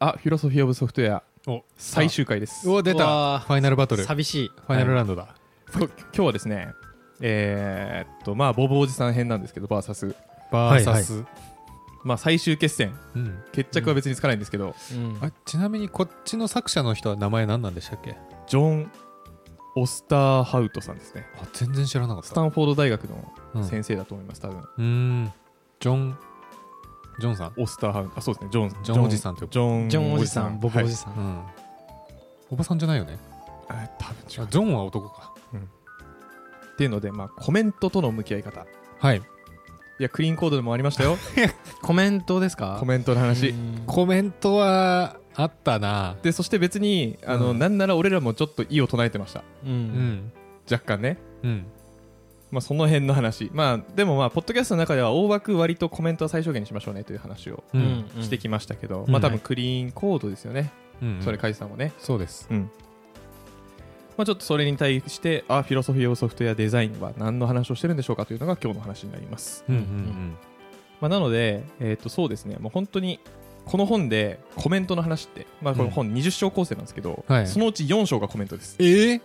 [0.00, 2.68] あフィロソフィー・オブ・ソフトウェアお最終回です。
[2.68, 3.04] お出た。
[3.04, 3.46] うわー。
[3.46, 4.50] ファイナルバトルフ寂しい。
[4.68, 5.34] ァイナルラウンドだ
[5.72, 6.68] こ今日はですね
[7.20, 10.14] えーっとまあボブおじさん編なんですけどバーサス。
[10.52, 11.24] バーサス。
[12.04, 12.94] まあ最終決戦。
[13.16, 13.42] うん。
[13.50, 15.18] 決着は別につかないんですけど、うん。
[15.20, 18.16] あちなみにこっちの作者の人は名前何なんでしたっけ？
[18.46, 18.90] ジョン・
[19.74, 21.26] オスターハウトさんですね。
[21.42, 22.28] あ全然知らなかった。
[22.28, 23.64] スタンフォード大学のうん。
[23.64, 24.58] 先生だと思います多分。
[24.58, 25.32] うーん。
[25.80, 26.18] ジョン
[27.20, 27.52] ジョンさん？
[27.56, 28.50] オスターハウトあそうですね。
[28.52, 29.04] ジョンジョン。
[29.04, 29.88] おじさんってジョン。
[29.88, 31.42] ジョンおじさんボブおじさん、うん。
[32.50, 33.18] おばさんじゃないよね？
[33.68, 34.44] はいあ多分違う。
[34.44, 35.34] あジョンは男か。
[36.72, 38.60] っていうので、まあ、コメントとの向き合い方。
[38.60, 38.64] い
[39.00, 39.22] はい。
[39.98, 41.16] やクリーンコードでもありましたよ。
[41.82, 42.76] コメントですか？
[42.78, 43.48] コメントの話。
[43.48, 43.82] うん。
[43.84, 46.14] コメントはあったな。
[46.22, 47.58] でそして別にあの、うん。
[47.58, 49.40] なんなら俺らもちょっと意を唱えてました。
[49.64, 50.32] ううんん。
[50.70, 51.18] 若干ね。
[51.42, 51.66] うん
[52.50, 53.50] まあその辺の話。
[53.52, 57.82] まあでもまあポッドキャストの中では大枠割とコメントは最小限にしましょうねという話をううん。
[57.82, 59.10] んうんしてきましたけど、うん。
[59.10, 61.92] まあ多分クリーンコードですよね、うんそれカイさんもね。
[61.98, 62.48] そうです。
[62.50, 62.70] うん。
[64.16, 69.64] まあちょっとそれに対してあフィロソフィー・オブ・ソフトウェア・デザインは何の話をしてるんでしょうかというのが今日の話になります。
[69.68, 70.36] うんうん
[71.00, 73.20] まあ、なので、えー、とそうですね、もう本当に
[73.64, 77.46] この本でコメントの話って、まあ、この本20章構成なんですけど、はい。
[77.46, 78.76] そのうち4章がコメントです。
[78.78, 79.20] えー？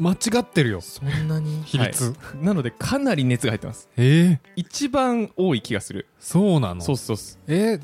[0.00, 0.80] 間違ってるよ。
[0.80, 1.62] そんなに？
[1.66, 2.14] 比率。
[2.40, 3.88] なので、かなり熱が入ってます。
[3.96, 4.02] え。
[4.02, 6.06] ー一番多い気がする。
[6.18, 6.80] そうなの？
[6.80, 7.38] そうっすそうっす。
[7.46, 7.80] えー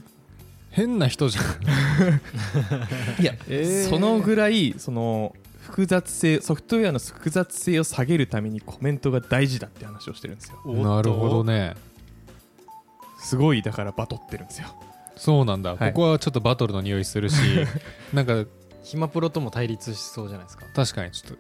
[0.71, 1.45] 変な人じゃん。
[3.23, 3.87] いや、え。
[3.87, 10.73] ーそのぐらい、その複雑性、ソフトウェアの複雑性を下げるためにコメントが大事だって話をしてるんですよ。
[10.75, 11.75] なるほどね。
[13.19, 14.69] すごい、だからバトってるんですよ。
[15.17, 15.93] そうなんだ、はい。
[15.93, 17.37] ここはちょっとバトルの匂いするし。
[18.13, 18.45] なんか
[18.83, 20.67] ヒマプロとも対立しそうじゃないですか。
[20.75, 21.37] 確かにちょっ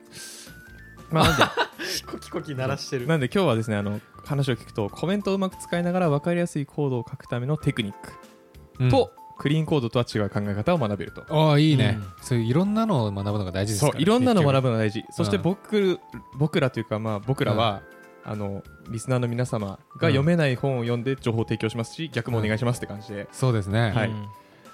[1.11, 1.45] まあ、なんで、
[2.07, 3.07] コキコキ鳴らしてる。
[3.07, 8.91] なんで今日はですね、あの話を聞くと、コメントをうまく使いながら分かりやすいコードを書くためのテクニック。
[8.91, 11.25] と、と、クリーンコードとは違う考え方を学べると。
[11.29, 15.05] ああいいね、うそういういろんなのを学ぶのが大事ですからそういろんなのを学ぶぶのが大事。
[15.11, 16.01] そして僕,、
[16.39, 17.83] 僕らというか、まあ、僕らは、
[18.29, 23.29] あのリスナーの皆様が読めない本を読んで情報を提供しますし、逆もお願いしますって感じで。
[23.31, 23.93] そうですね。
[23.93, 24.09] はい。
[24.09, 24.27] うん。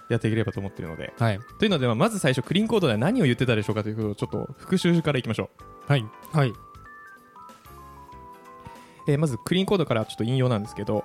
[0.09, 1.12] やっていければと思っているので。
[1.19, 1.41] はい。
[1.59, 6.53] というので、まあまず最初クリーンコードでは何を言ってたでしょうかということをちょっと復習からいきましょう、はいはい
[9.09, 11.04] えーまずクリーンコードからちょっと引用なんですけど、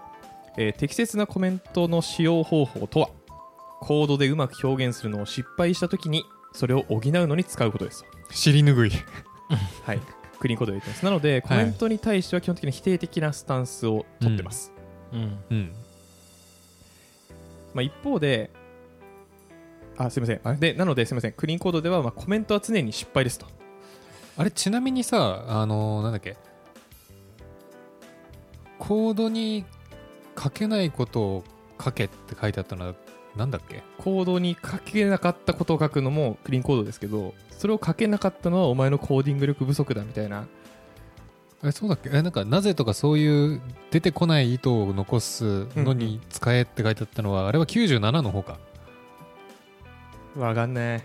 [0.57, 3.09] えー適切なコメントの使用方法とは？
[3.79, 8.91] コードでうまく表現するのを失敗したときにそれを補うのに使うことですと尻拭い
[9.85, 9.99] はい、
[10.39, 11.05] クリーンコードで言ってます。
[11.05, 14.73] なので、コメントに対しては基本的に否定的なスタンスを取ってます。
[15.13, 15.71] うんうん
[17.73, 18.49] まあ、一方で、
[19.97, 20.59] あ、すみません。
[20.59, 21.31] で、なので、すみません。
[21.31, 23.45] クリーンコードでは、まあ、コメントは常に失敗ですと。
[24.38, 26.38] あれちなみにさあのーなんだっけ？
[28.80, 29.66] コードに
[30.42, 31.44] 書けないことを
[31.84, 32.94] 書けって書いてあったのは
[33.36, 33.81] なんだっけ？
[33.98, 40.46] コードに書けなかったことを書くのもクリーンコードですけど、それを書けなかったのはお前のコーディング力不足だみたいな。
[41.64, 42.12] えそうだっけ？
[42.14, 48.59] えなんかなぜとかそういう出てこない意図を残すのに使えって書いてあったのは、あれは97の方か。
[50.36, 51.04] わかんない。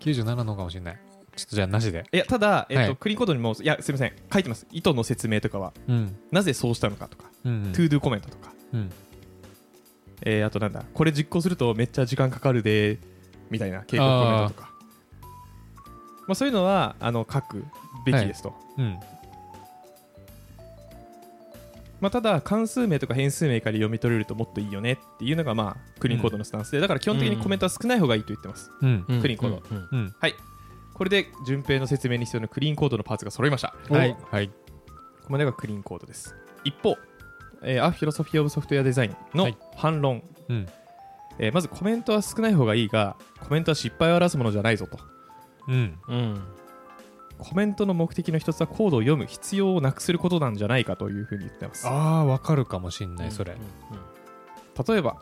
[0.00, 1.00] 97の方かもしれない
[1.36, 2.04] ちょっとじゃあなしで。
[2.12, 2.96] いや、ただ、えっと、はい。
[2.96, 4.12] クリーンコードにも、いや、すみません。
[4.32, 4.66] 書いてます。
[4.70, 6.16] 意図の説明とかは、うん。
[6.30, 7.72] なぜそうしたのかとか、うんうん。
[7.72, 8.90] トゥードゥコメントとか、うん。
[10.22, 12.98] えー、あとなんだ、これ実行するとめっちゃ時間かかるで、
[13.50, 14.72] みたいな警告コメントとか。
[16.26, 17.64] まあ、そういうのはあの書く
[18.06, 18.54] べきですと。
[18.78, 18.98] うん。
[22.00, 28.70] まあ、ただ、関数名とか変数名から読み取れるともっといいよねっていうのが、まあ、クリーンコードのスタンスで、だから基本的にコメントは少ない方がいいと言ってます。
[28.80, 29.04] うん。
[29.08, 29.62] うんクリーンコード。
[29.70, 30.14] うんうん
[31.02, 33.74] これで、順平の説明に必要なクリーンコードのパーツが揃いました。
[33.90, 34.52] うんはいはいこ
[35.26, 36.36] こまでがクリーンコードです。
[36.62, 36.96] 一方、
[37.64, 40.22] えー、アフィロソフィー・オブ・ソフトウェア・デザインのはい反論。
[40.48, 40.68] うん
[41.40, 44.96] えーまずコメントは少ない方がいいが、コメントは失敗を表すものじゃないぞと。
[45.66, 46.42] うんうん
[47.36, 51.88] コメントの目的の一つはコードを読む必要をなくすることなんじゃないかというふうに言ってます。
[51.88, 53.56] ああわかるかもしんないそれ
[54.88, 55.16] 例えば、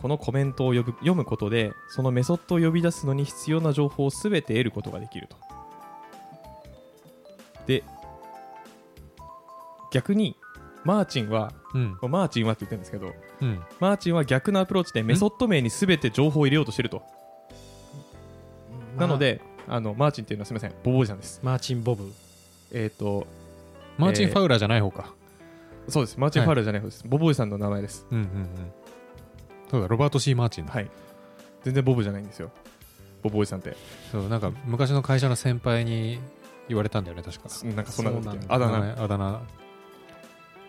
[0.00, 5.36] このコメントを読むことで、そのメソッドを呼び出すのに必要な情報をすべて得ることができると。
[7.66, 7.84] で、
[9.92, 10.36] 逆に、
[10.84, 17.02] マーチンは、うんマーチンはって言ってるんですけど、うんマーチンは逆のアプローチでメソッド名にすべて情報を入れようとしてると。
[18.96, 21.40] なので、あのマーチンっていうのはすみません、ボブおじさんです。
[21.42, 22.10] マーチン・ボブ
[22.72, 23.26] えっ、と、
[23.98, 25.12] マーチン・ファウラーじゃない方か
[25.88, 27.04] そうです、マーチン・はいファウラーじゃない方です。
[27.06, 28.06] ボブおじさんの名前です。
[28.10, 28.48] うんうんうん
[29.70, 30.72] そうだロバート・ C・ マーチンだ。
[30.72, 30.90] はい。
[31.62, 32.50] 全然ボブじゃないんですよ。
[33.22, 33.76] ボブおじさんって。
[34.10, 36.18] そうなんか昔の会社の先輩に
[36.68, 37.48] 言われたんだよね確か。
[37.64, 38.96] なんかそんなことあだ名。
[39.00, 39.40] あだ名。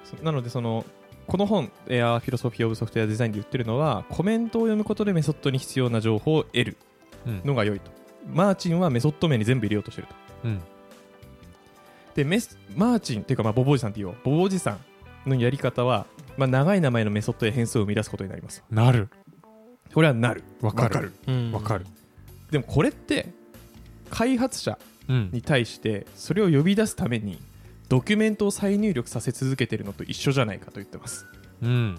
[0.03, 0.85] そなのでその
[1.27, 6.77] この本「エアフィロソフィー・オブ・ソフトウェア・デザイン」で言ってるのはコメントを読むことでメソッドに必要な情報を得る。
[7.25, 7.41] うん。
[7.43, 7.91] のが良いと。
[8.31, 10.15] マーチンはメソッド名に全部入れようとしてると。
[10.43, 10.61] うん。
[12.13, 14.15] でメスマーチンっていうかまあボボおじさんって言おう。
[14.23, 14.77] ボボおじさ
[15.25, 16.05] んのやり方は、
[16.37, 18.63] まあ、長い名前のメソッドや変数を生み出すことになります。
[18.69, 19.09] なる。
[19.93, 20.43] これはなる。
[20.61, 21.11] わかる。
[21.27, 21.51] うん。
[21.51, 21.85] わかる。
[22.49, 23.33] でもこれって
[24.09, 24.77] 開発者
[25.09, 25.29] うん。
[25.31, 27.41] に対してそれを呼び出すために
[27.89, 31.25] ドキュメントを再入力させ続けてるのと一緒じゃないかと言ってます。
[31.61, 31.95] うん。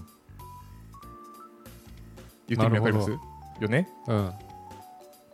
[2.49, 3.11] 言ってみわかります？
[3.11, 3.19] よ
[3.69, 3.88] ね？
[4.08, 4.32] うん。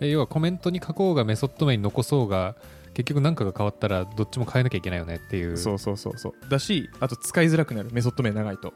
[0.00, 2.56] え要はコメントに書こうがメソッド名に残そうが
[2.94, 5.56] 結局何かが変わったらどっちも変えなきゃいけないよねっていう。
[5.56, 6.50] そうそうそうそう。
[6.50, 7.90] だしあと使いづらくなる。
[7.92, 8.72] メソッド名長いと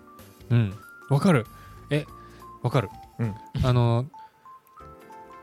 [0.51, 0.75] うん。
[1.09, 1.47] わかる。
[1.91, 2.07] え
[2.63, 2.91] わかる。
[3.19, 3.35] うん。
[3.65, 4.07] あの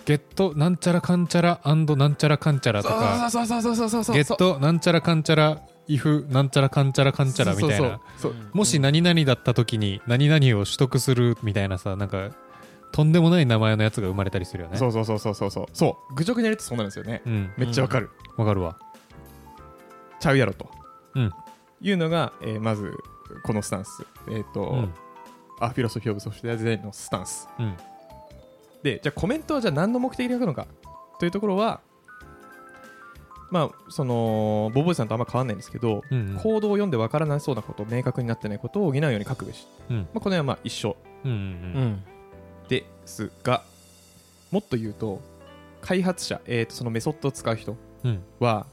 [0.05, 7.75] ゲットなんちゃらかんちゃらなんちゃらかんちゃらとかそうそうそうそうそうそうゲットなんちゃらかんちゃら if なんちゃらかんちゃらかんちゃらみたいな。
[7.77, 7.87] そう
[8.17, 8.57] そうそう。
[8.57, 12.31] もし何々だった時に何々を取得するみたいなさなんか
[12.91, 14.77] とんでもない名前のやつが生まれたりするよね。
[14.77, 15.65] そうそうそうそうそうそう。
[15.73, 16.15] そう。
[16.15, 17.21] 愚直にやるとそうなんですよね。
[17.25, 17.51] うん。
[17.57, 18.79] めっちゃわかる、わかるわ。
[20.19, 20.69] ちゃうやろと、
[21.13, 21.31] うん。
[21.81, 22.91] いうのが、えーまず
[23.43, 24.05] このスタンス。
[24.29, 24.93] えっ、と、うん。
[25.61, 27.47] アフィロソフィー・オブ・ソフトウェア・デザインのスタンス。
[27.59, 27.75] うん。
[28.81, 30.67] でじゃあコメントはじゃあ何の目的で書くのか？
[31.19, 31.81] というところは
[33.51, 36.35] まあそのボボイさんとあんま変わんないんですけど、うんうん。
[36.37, 39.97] コードを読んでわからなそうなこと明確になってないことを補うように書くべし、うん。
[39.97, 40.95] まあ、この辺はまあ一緒。
[41.25, 41.41] うんううん。
[41.87, 42.03] ん。
[42.69, 43.63] ですが
[44.51, 45.19] もっと言うと
[45.81, 48.23] 開発者、えー、とそのメソッドを使う人うん。
[48.39, 48.65] は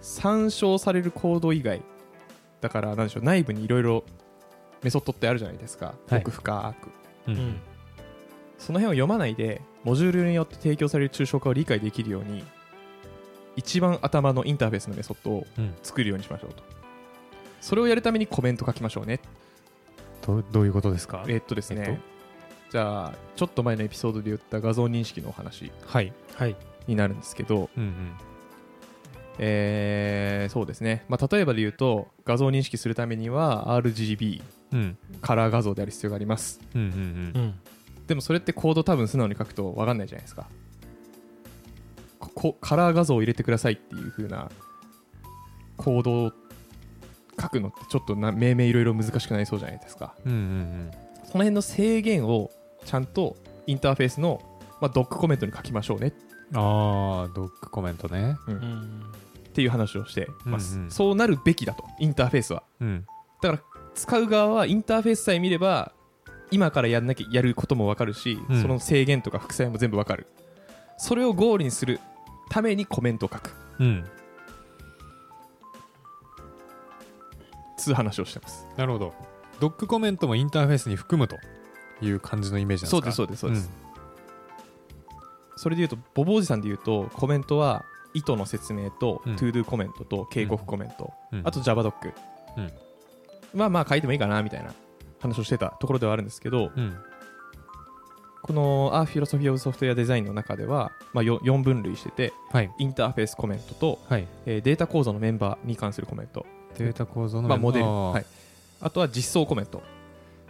[0.00, 1.82] 参照されるコード以外
[2.60, 4.04] だからなんでしょう内部にいろいろ
[4.82, 6.20] メソッドってあるじゃないですか、はい。
[6.20, 7.30] 奥深く。
[7.30, 7.36] ううん。
[7.38, 7.60] ん
[8.58, 12.44] その辺を読まないでモジュールによって提供される抽象化を理解できるように
[13.56, 15.74] 一番頭のインターフェースのメソッドをうん。
[15.82, 16.62] 作るようにしましょうと。
[17.60, 19.20] それをやるためにコメント書きましょうね。
[20.26, 21.24] どどういうことですか？
[21.28, 21.98] えーっとですね、えっ
[22.70, 26.12] じゃあちょっと前のエピソードで言った画像認識のお話はい。
[26.36, 26.56] はい。
[26.86, 28.12] になるんですけど、うんうん
[29.38, 34.42] えーそうですね、まあ、例えばで言うと画像認識するためには RGB
[34.72, 34.96] うん。
[35.20, 36.60] カラー画像である必要があります。
[36.74, 36.92] うんうんう
[37.46, 37.54] ん。
[38.06, 40.48] でもそれってコード多分素直に書くと分かんないじゃないですか。
[42.18, 44.50] ここカラー画像を入れてくださいっていう風な
[45.76, 46.32] コードを
[47.40, 50.14] 書くのってちょっとな命名いろいろ難しくなりそうじゃないですか。
[50.24, 50.90] うんうんうん。
[51.24, 52.50] その辺の制限を
[52.84, 53.36] ちゃんと
[53.66, 54.40] インターフェースの、
[54.80, 56.10] まあ、ドックコメントに書きましょうねっ
[56.54, 58.36] ああドックコメントね。
[58.46, 59.12] うん。
[59.52, 60.90] ていう話をしてます、うんうん。
[60.90, 61.84] そうなるべきだと。
[61.98, 62.62] インターフェースは。
[62.80, 63.06] うん。
[63.42, 63.62] だから
[63.94, 65.92] 使う側はインターフェースさえ見れば
[66.50, 68.62] 今からやんなきゃやることも分かるし、うん。
[68.62, 70.26] その制限とか副作用も全部分かる。
[70.98, 72.00] それをゴールにする
[72.48, 73.52] ためにコメントを書く。
[73.78, 74.04] うん。
[77.76, 78.66] つう話をしてます。
[78.76, 79.14] なるほど。
[79.58, 81.38] doc コメントもインターフェースに含むと
[82.02, 83.12] いう感じのイメージなんですか？
[83.12, 83.89] そうですそうですそうです、
[85.60, 87.84] それで言うとボブおじさんで言うとコメントは
[88.14, 89.36] 意図の説明と、うん。
[89.36, 91.42] TODO コメントと警告コメント、うん。
[91.44, 91.92] あと JavaDoc、
[92.56, 92.72] うん。
[93.52, 94.72] まあまあ書いてもいいかなみたいな
[95.20, 96.96] 話をしてたところではあるんですけど、うん。
[98.40, 102.70] この A Philosophy of Software Design の中では、まあ、よ4分類しててはい。
[102.78, 104.26] インターフェースコメントと、はい。
[104.46, 106.46] えーデータ構造のメンバーに関するコメント、
[106.78, 108.26] データ構造のまあ、モデル、あーはい、
[108.80, 109.82] あとは実装コメント、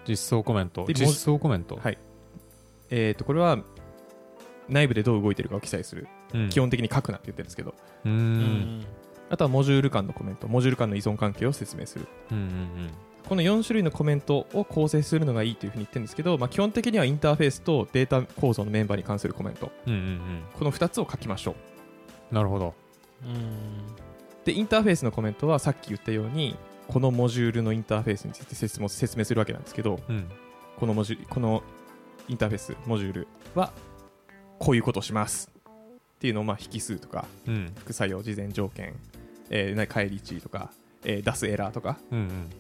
[0.07, 0.87] 実装コメント。
[0.87, 1.77] で実装コメント。
[1.83, 1.99] はい。
[2.91, 3.59] えー、とこれは
[4.71, 6.49] 内部でどう動いてるかを記載する、うん。
[6.49, 7.75] 基本的に書くなって言ってるんですけど。
[9.29, 10.49] あとはモジュール間のコメント。
[10.49, 12.07] モジュール間の依存関係を説明する。
[12.33, 12.91] うんうん
[13.29, 19.71] この4種類のコメントを構成するのがいいというふうに言ってるんですけど、まあ、基本的にはインターフェースとデータ構造のメンバーに関するコメント。
[19.87, 20.43] うんうんうん。
[20.55, 21.55] この2つを書きましょう。
[21.55, 21.71] うん
[22.31, 22.75] なるほど。
[23.25, 23.87] うん。
[24.45, 26.57] でインターフェースのコメントはさっき言ったように
[26.89, 28.89] このモジュールのインターフェースについて説明
[29.25, 30.29] するわけなんですけどうん。
[30.79, 31.63] このモジュこの
[32.29, 33.73] インターフェースモジュールは
[34.61, 37.73] こういうことをしますっていうのをまあ引数とかうん。
[37.79, 38.95] 副作用事前条件、
[39.49, 40.71] えーな返り値とか、
[41.05, 42.51] えー出すエラーとかうんうん。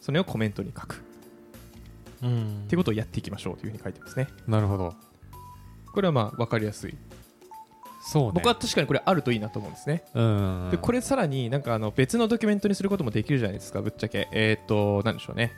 [0.00, 0.96] それをコメントに書く。
[0.96, 0.98] っ
[2.22, 2.64] うん。
[2.68, 4.28] ていうことをやっていきましょうというふうに書いてますね。
[4.46, 4.94] なるほど。
[5.92, 6.94] これはまあ分かりやすい。
[8.04, 8.32] そうね。
[8.34, 10.04] 僕は確かにこれあるといいなと思うんですね。
[10.14, 14.28] うんでこれさらになんかあの別のドキュメントにすることもできるじゃないですかぶっちゃけ。
[14.32, 15.52] えっ、となんでしょうね。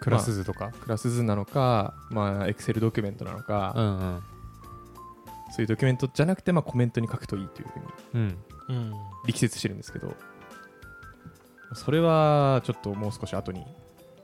[0.00, 0.72] クラス図とか。
[0.78, 4.22] クラス図なのかまあエクセルドキュメントなのか、うんうん
[5.54, 7.84] そういうドキュメントじゃなくてまあコメントに書くといいというふうに
[8.14, 8.38] うん。
[8.68, 8.92] うん
[9.26, 10.12] 力説してるんですけど
[11.74, 13.64] それはちょっともう少し後に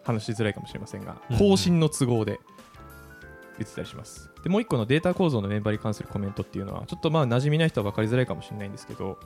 [0.02, 1.36] 話しづらいかもしれませんがうん。
[1.36, 2.40] うん更新の都合で
[3.58, 4.28] 言ってたりします。
[4.42, 9.18] でもう一個のデータ構造のメンバーに関するコメントっていうのはちょっとまあ馴染みない人は分かりづらいかもしれないんですけど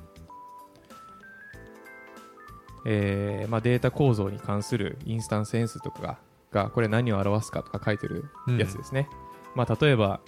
[2.87, 6.19] えーまあ、データ構造に関するインスタンス変数とかが
[6.53, 8.27] がこれ何を表すかとか書いてる
[8.59, 9.09] やつですね、
[9.55, 10.21] まあ、例えば、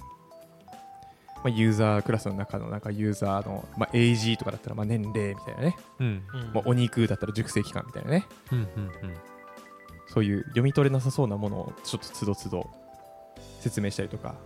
[1.43, 6.07] まあ、ユーザークラスの中のなんかユーザーの、まあ、AG とかだったらまあ年齢みたいなね、うん。
[6.07, 6.23] うん。
[6.55, 8.27] まあ、お肉だったら熟成期間みたいなね。
[8.53, 8.67] うんうん
[10.09, 12.71] そういう読み取れなさそうなものをちょっとつどつど
[13.61, 14.37] 説明したりとか、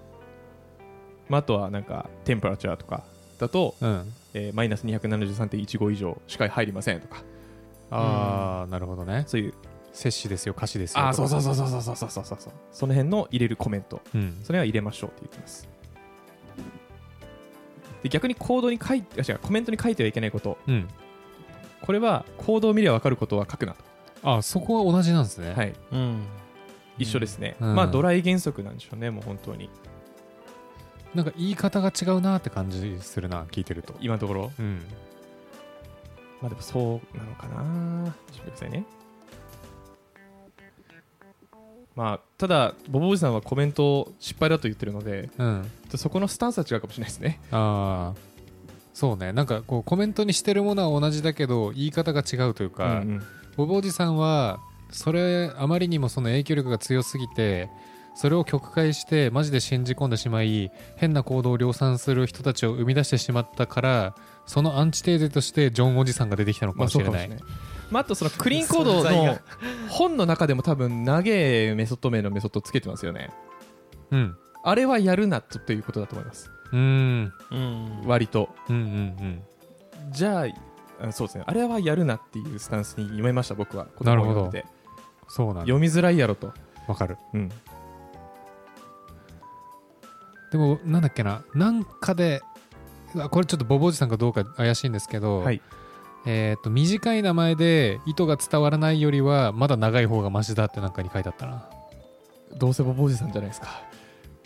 [1.28, 3.04] まあ、あとはなんかテンプラチャーとか
[3.38, 3.88] だと、うん。
[3.88, 7.22] うんえーマイナス273.15以上しか入りませんとか。
[7.90, 9.24] ああなるほどね。
[9.26, 9.54] そういう。
[9.92, 12.52] 摂取ですよ歌詞ですよああそうそううそうそうそうそうそうそうそう。
[12.70, 14.00] その辺の入れるコメント。
[14.14, 14.38] うん。
[14.44, 15.68] それは入れましょうって言ってます
[18.02, 20.58] で逆にコードに書いてあ違うコメントに書いてはいけないこと。
[20.66, 20.88] うん。
[21.80, 23.84] これはコードを見れば分かることは書くなと、
[24.22, 25.54] あそこは同じなんですね。
[25.54, 26.22] はい、うん。
[26.98, 27.74] 一緒ですね、うん。
[27.74, 29.70] まあドライ原則なんでしょうねもう本当に。
[31.14, 33.94] なんか言い方が違うなって感じするな聞いてると。
[34.00, 34.52] 今のところ。
[34.58, 34.82] うん。
[36.40, 38.14] まあでもそうなのかな。
[38.32, 38.84] ちょっと待ってくださいね
[42.00, 45.70] まあただボボおじさんはコメントを失敗だと言ってるのでうん。
[45.96, 47.40] そこのスタンスは違うかもしれないですね。
[47.50, 48.18] ああ
[48.94, 49.34] そうね。
[49.34, 53.22] なんかこうコメントにしてるものは同じだけど言い方が違うというか、うんうん。
[53.54, 57.68] ボブおじさんはそれあまりにもその影響力が強すぎて
[58.14, 64.16] それを曲解してマジで信じ込んでしまい変な行動を量産する人たちを生み出してしまったから
[64.46, 69.38] そのアンチテーゼとしてジョンおじさんが出てきたのかまあもしれない、そうかもしれないまあ、あとそのクリーンコードの
[69.88, 73.30] 本の中でも多分長えメソッド名のメソッドつけてますよね。
[74.10, 74.36] うん。
[74.62, 76.50] あれはやるなということだと思います。
[76.72, 77.32] うーん。
[77.50, 78.02] うん。
[78.06, 78.48] 割と。
[78.68, 79.42] うんうん
[80.12, 80.46] じゃ
[81.00, 81.44] ああそうですね。
[81.46, 83.86] あれはやるなっていうスタンスに読めました僕は。
[84.00, 84.52] なるほど。
[85.28, 85.60] そうなんだ。
[85.62, 86.52] 読みづらいやろと、
[86.88, 87.16] わかる。
[87.32, 87.48] うん、
[90.50, 91.44] でもなんだっけな。
[91.54, 92.42] なんかで
[93.30, 95.60] これちょっとボブおじさんかどうか怪しいんですけど、はい
[96.26, 101.68] えー、と短い名前で意図が伝わらないよりはまだ長い方がマシだってなんかに書いてあったな。
[102.56, 103.82] どうせボボおじさんじゃないですか。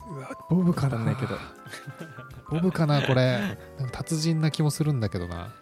[0.09, 0.99] うわボブかな。
[0.99, 1.37] んないけど
[2.51, 3.39] ボブかなこれ。
[3.79, 5.53] なんか達人な気もするんだけどな。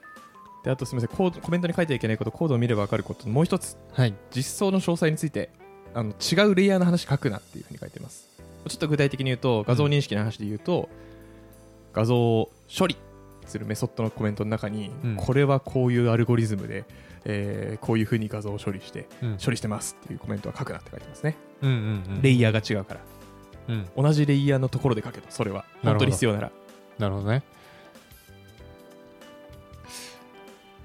[0.64, 3.28] であとすみませんコードコメントに書いてはいけないことコードを見れば分かること。
[3.28, 3.76] もう一つ。
[3.92, 4.14] はい。
[4.34, 5.50] 実装の詳細について
[5.94, 8.28] あの違うレイヤーの話書くなっていうふうに書いてます。
[8.68, 10.88] ちょっと具体的に言うと画像認識の話で言うと、
[11.92, 12.96] 画像を処理
[13.52, 15.16] するメソッドのコメントの中に、うん。
[15.16, 16.84] これはこういうアルゴリズムで、
[17.24, 19.38] えーこういうふうに画像を処理してうん。
[19.38, 21.76] 処理してますっていうコメントは書くなって書いてますね、うんうん
[22.16, 22.22] うん。
[22.22, 23.00] レイヤーが違うから。
[23.68, 23.88] うん。
[23.96, 25.64] 同じレイヤーのところで書けとそれは。
[25.82, 26.50] 本当に必要なら。
[26.98, 27.42] なるほどね。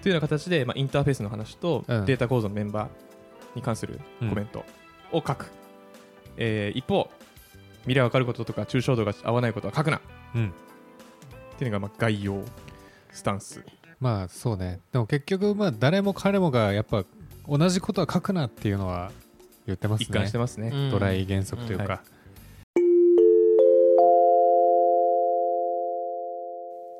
[0.04, 2.06] というような形で、まあ、インターフェースの話と、うん。
[2.06, 2.90] データ構造のメンバー
[3.56, 4.64] に関するコメント
[5.12, 5.52] を書く、
[6.38, 7.10] えー一方
[7.86, 10.02] 見れば分かることとか抽象度が合わないことは書くな。
[10.36, 10.54] うん
[11.58, 12.44] っていうのがまあ概要
[13.12, 13.66] スタンス。
[14.00, 14.80] まあそうね。
[14.92, 17.04] でも結局まあ誰も彼もがやっぱ
[17.50, 19.12] 同じことは書くなっていうのは
[19.66, 20.90] 言ってます一貫ねしてますね、うん。
[20.92, 21.90] ドライ原則というか、うん。
[21.90, 22.02] は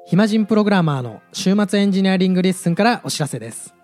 [0.08, 3.76] 暇人プログラマーの週末エンジニアリングレッスンからお知らせです。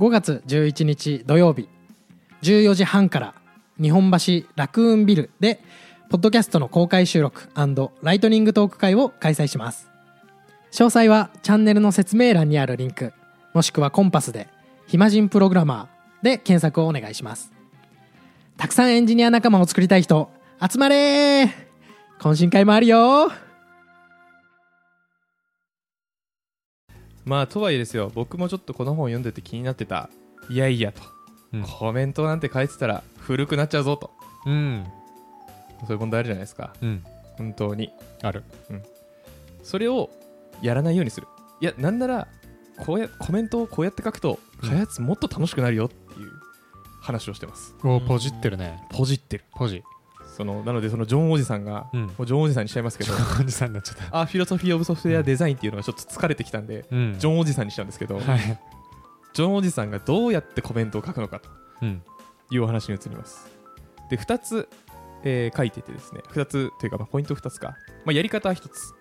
[0.00, 1.68] 5月11日土曜日
[2.42, 3.34] 14時半から
[3.80, 5.60] 日本橋ラクーンビルで
[6.10, 7.48] ポッドキャストの公開収録
[8.02, 9.91] ライトニングトーク会を開催します
[10.72, 13.12] 詳細はチャンネルの説明欄にあるリンク
[13.52, 14.48] もしくはコンパスで
[14.88, 17.52] 「暇人プログラマー」で検索をお願いします。
[18.56, 21.44] たくさんエンジニア仲間を作りたい人集まれ!
[21.44, 21.48] ー
[22.20, 23.30] 懇親会もあるよ!
[27.24, 30.08] まあとはいえですよ僕もちょっとこの本を読んでて気になってた
[30.48, 31.02] いやいやと、
[31.52, 31.62] うん。
[31.62, 34.10] コメントなんて書いてたら古くなっちゃうぞと。
[34.46, 34.84] うん。
[35.80, 36.72] そういう問題あるじゃないですか。
[36.80, 37.04] うん。
[37.36, 37.90] 本当に。
[38.22, 38.42] ある。
[39.62, 40.10] それを
[40.62, 41.26] やらないようにする。
[41.60, 42.28] いやなんなら
[42.78, 44.68] こうやコメントをこうやって書くとうん。
[44.68, 46.30] 開発もっと楽しくなるよっていう
[47.00, 47.74] 話をしてます。
[47.82, 48.82] おポジってるね。
[48.90, 49.44] ポジってる。
[49.52, 49.82] ポジ。
[50.36, 52.02] そのなのでそのジョンおじさんが、うん。
[52.06, 53.12] もうジョンおじさんにしちゃいますけど。
[53.40, 54.20] おじさんになっちゃった。
[54.20, 57.16] あフィロソフィー・オブ・ソフトウェア・デザインっていうのがちょっと疲れてきたんで、うん。
[57.18, 58.58] ジョンおじさんにしちゃうんですけど、はい。
[59.34, 61.50] ジョンおじさんがどうやってコメントを書くのかと
[61.82, 62.02] うん。
[62.50, 63.50] いうお話に移ります。
[64.10, 64.68] で2つ、
[65.24, 66.20] えー書いててですね。
[66.32, 68.94] 2つというか、まあ、ポイント2つか、まあ、やり方は1つ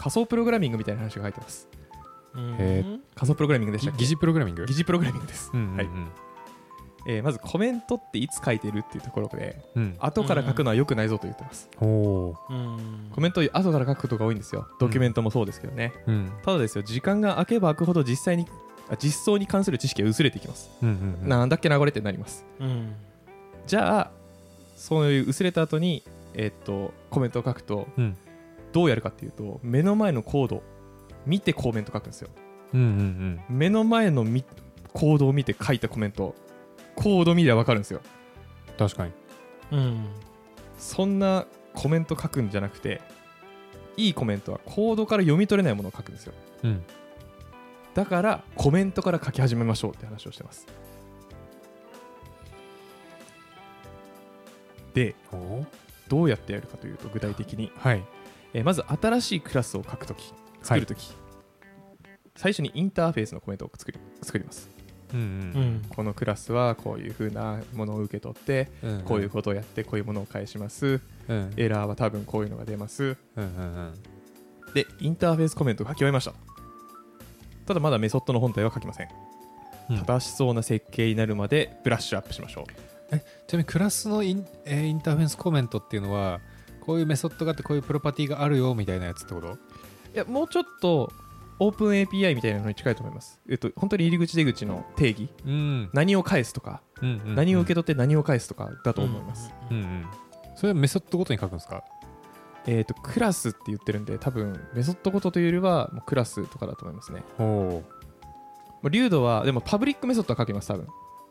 [0.00, 1.68] 仮想プログラミングみたいな話が書いてます。
[2.34, 2.56] うん。
[2.58, 3.98] へ仮想プログラミングでしたっけ？
[3.98, 4.64] ぎ疑似プログラミング？
[4.64, 5.76] 疑似プログラミングです、うんうんうん。
[5.76, 5.88] はい。
[7.06, 9.96] えーまずコメントっていつ書いてるっていうところでうん。
[9.98, 14.66] 後から書くのは良くないぞと言ってます、うんコメントを後から書くことが多いんですよ。
[14.78, 16.32] ドキュメントもそうですけどね、うん。
[16.44, 18.46] ただですよ時間が空けば空くほど実際に
[18.90, 21.28] あ実装に関する知識が薄れていきます、うんうんうん。
[21.28, 22.46] なんだっけなこれってなります。
[22.58, 22.94] うん。
[23.66, 24.10] じゃあ
[24.76, 26.02] そういう薄れた後に
[26.34, 28.16] えーっとコメントを書くと、うん
[28.72, 30.62] どうやるかっていうと目の前のコード
[31.26, 32.28] 見てコメント書くんですよ。
[32.72, 34.44] うんうん目の前のみ
[34.92, 36.34] コードを見て書いたコメント。
[36.96, 38.00] コード見れば分かるんですよ。
[38.78, 39.12] 確かに。
[39.72, 40.08] うん。
[40.78, 43.00] そんなコメント書くんじゃなくて
[43.96, 46.34] いいコメントはコードから読み取れないものを書くんですよ。
[46.64, 46.82] うん。
[47.94, 50.66] だからコメントから書き始めましょうって話をしてます。
[54.94, 55.64] でお
[56.08, 58.02] どうやってやるかというと具体的に、はい
[58.54, 61.12] えーまず新しいクラスを書くとき作るとき、
[62.36, 64.68] 最初にインターフェースのコメントを作り作ります。
[65.12, 65.82] うんうん。
[65.88, 69.02] このクラスはこういう風なものを受け取ってうんうん。
[69.02, 71.00] こういうことをやってこういうものを返します。
[71.28, 71.52] うん。
[71.56, 73.16] エラーは多分こういうのが出ます。
[73.36, 73.92] うんうん
[74.74, 76.32] でインターフェースコメントを書き終えました。
[77.66, 79.08] ただまだメソッドの本体は書きません。
[79.90, 79.98] うん。
[79.98, 82.64] 正しそうな設計になるまでブラッシュアップしましょう。
[83.10, 83.20] ちな
[83.54, 86.40] みにクラスのイン,、えーインターフェースコメントっていうのは
[86.90, 89.46] こういうメソッドがあってこういうプロパティがあるよみたいなやつってこと？
[89.52, 89.56] い
[90.14, 91.12] やもうちょっと
[91.60, 93.40] オープン API みたいなのに近いと思います。
[93.48, 95.28] えっと本当に入り口出口の定義。
[95.46, 95.90] うん。
[95.92, 97.34] 何を返すとかうんうん。
[97.36, 100.06] 何を受け取って何を返すとかだと思います、うんうん。
[100.56, 101.84] それはメソッドごとに書くんですか？
[102.66, 107.22] えっ、とクラスって言ってるんで多分メソッドごとというよりはもうクラスとかだと思いますね。
[107.38, 107.84] お
[108.88, 110.88] リュードはでもパブリックメソッドは書きます多分。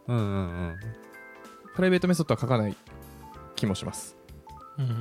[0.07, 0.27] うんうんう
[0.67, 0.75] ん。
[1.75, 2.77] プライベートメソッドは書かない
[3.55, 4.13] 気もします。
[4.13, 4.18] うん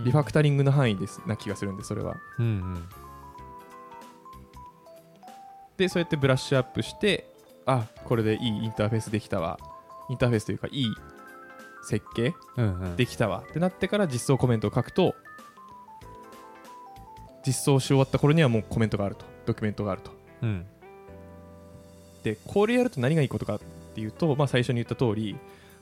[0.04, 2.16] リファクタリングの範囲ですな気がするんでそれは。
[2.38, 2.88] うんうん。
[5.76, 7.30] でそうやってブラッシュアップして
[7.64, 9.58] あこれでいいインターフェースできたわ。
[10.10, 10.86] インターフェースというかいい
[11.84, 12.96] 設計うんうん。
[12.96, 13.44] できたわ。
[13.48, 15.14] ってなってから実装コメントを書くと
[17.46, 19.24] 実装し終わった頃にはもうコメントがあると。
[19.46, 20.10] ドキュメントがあると。
[20.42, 20.66] うん。
[22.22, 23.60] でこれやると何がいいことかっ
[23.94, 25.36] ていうと、まあ、最初に言った通り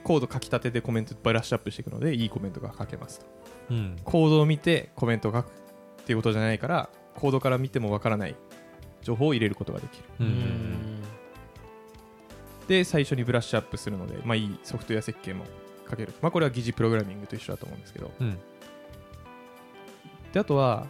[0.07, 3.27] コード書き立てでコメントブラッシュアップしていくのでいいコメントが書けますと。
[3.71, 3.97] うん。
[4.05, 8.37] コードを見てコメントを書くっていうことじゃないからコードから見てもわからない
[9.03, 10.05] 情報を入れることができる。
[12.69, 15.45] で最初にブラッシュアップするので、まあ、いいソフトウェア設計も
[15.91, 18.13] 書ける、まあ、これは疑似プログラミングと一緒だと思うんですけど。
[18.21, 18.39] うん。
[20.33, 20.87] であとは、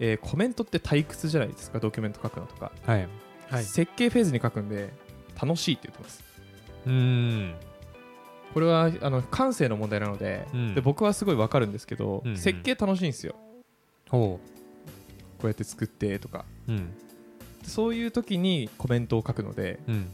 [0.00, 3.08] えーコメントって退屈じゃないですかドキュメント書くのとか、はい。
[3.50, 3.64] はい。
[3.64, 4.94] 設計フェーズに書くんで
[5.40, 6.24] 楽しいって言ってます。
[6.86, 7.54] うん
[8.54, 10.74] これはあの感性の問題なので,、うん。
[10.74, 12.38] で僕はすごいわかるんですけど、うんうん。
[12.38, 13.34] 設計楽しいんですよ。
[14.08, 14.38] ほ
[15.38, 16.44] こうやって作ってとか。
[16.68, 16.94] ううん
[17.64, 20.06] そういう時にコメントを書くので、うん。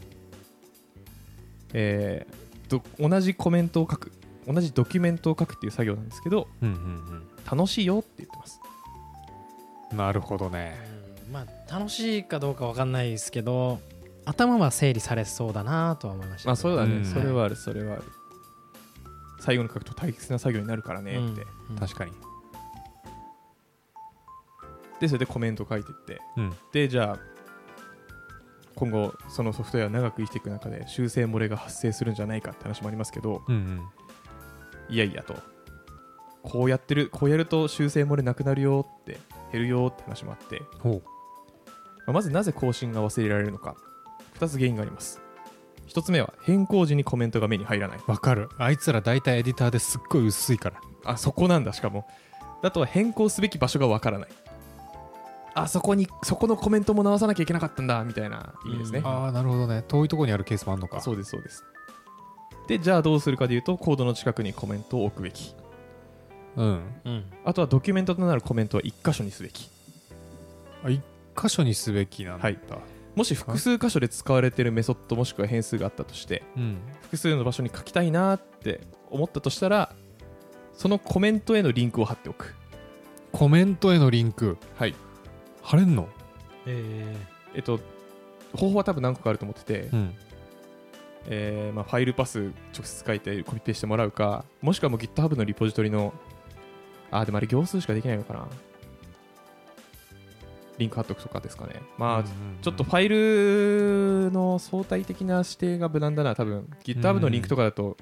[1.73, 4.13] えーど同じコメントを書く
[4.47, 8.61] 同じドキュメントを書くっていう作業なんですけどうんうん楽しいよって言ってます。
[9.91, 10.77] うんなるほどね。
[11.27, 11.33] うん。
[11.33, 13.81] まあ楽しいかどうかわかんないですけど
[14.23, 17.05] 頭は整理されそうだなとは思いましたまあそうだね、うん。
[17.05, 18.03] それはあるそれはある
[19.41, 21.45] 最後に書くと大切な作業になるからねって、
[21.79, 22.11] 確かに。
[24.99, 26.21] でそれでコメント書いていって。
[26.37, 26.53] うん。
[26.71, 27.19] でじゃあ
[28.75, 33.81] 今後そのソフトウェア長く生きていく中で修正漏れが発生するんじゃないかって話もありますけどうんうん。
[34.89, 35.35] いやいやと。
[36.43, 39.19] こうやってるこうやると修正漏れなくなるよって
[39.51, 41.01] 減るよって話もあって、ほ
[42.05, 43.75] まあまずなぜ更新が忘れられるのか。
[44.39, 45.21] 2つ原因があります
[45.87, 47.97] 1つ目は変更時にコメントが目に入らない。
[47.97, 48.49] うわかる。
[48.57, 50.81] あいつら大体エディターですっごい薄いから。
[51.03, 52.07] あそこなんだしかも。
[52.61, 54.29] あとは変更すべき場所がわからない。
[55.53, 59.05] あそこにそこのコメントも直さなきゃいけなかったんだみたいな意味ですね、うん。
[59.07, 59.83] ああなるほどね。
[59.87, 61.01] 遠いところにあるケースもあるのか。
[61.01, 61.65] そうですそうです。
[62.67, 65.53] でじゃあどうするかというとコードの近くにコメントを置くべき。
[66.55, 66.81] うん。
[67.03, 67.23] うん。
[67.43, 69.69] あとはドキュメントとなるコメントは1箇所にすべき。
[70.83, 71.01] あ一
[71.35, 72.59] 箇所にすべきなんだ、はい
[73.15, 76.77] もし複数箇所で使われているメソッドもしくは変数があったとしてうん。
[77.01, 79.93] 複数の場所に書きたいなって思ったとしたら
[80.73, 82.55] そのコメントへのリンクを貼っておく。
[83.31, 84.57] コメントへのリンク。
[84.75, 84.95] はい。
[85.61, 86.07] 貼れんの？
[86.65, 87.15] え
[87.53, 87.79] えっと
[88.55, 90.15] 方法は多分何個かあると思ってて、うん。
[91.27, 92.39] えーまあ、ファイルパス
[92.73, 96.15] 直接書いてコピペしてもらうかもしくはもう GitHub のリポジトリの
[97.11, 98.47] あーでもあれ行数しかできないのかな
[100.81, 101.79] リンク貼っとくとかですかね。
[101.99, 102.29] まあ、
[102.63, 106.35] ちょっとファイルの相対的な指定が無難だな。
[106.35, 107.97] 多分 GitHub のリンクとかだと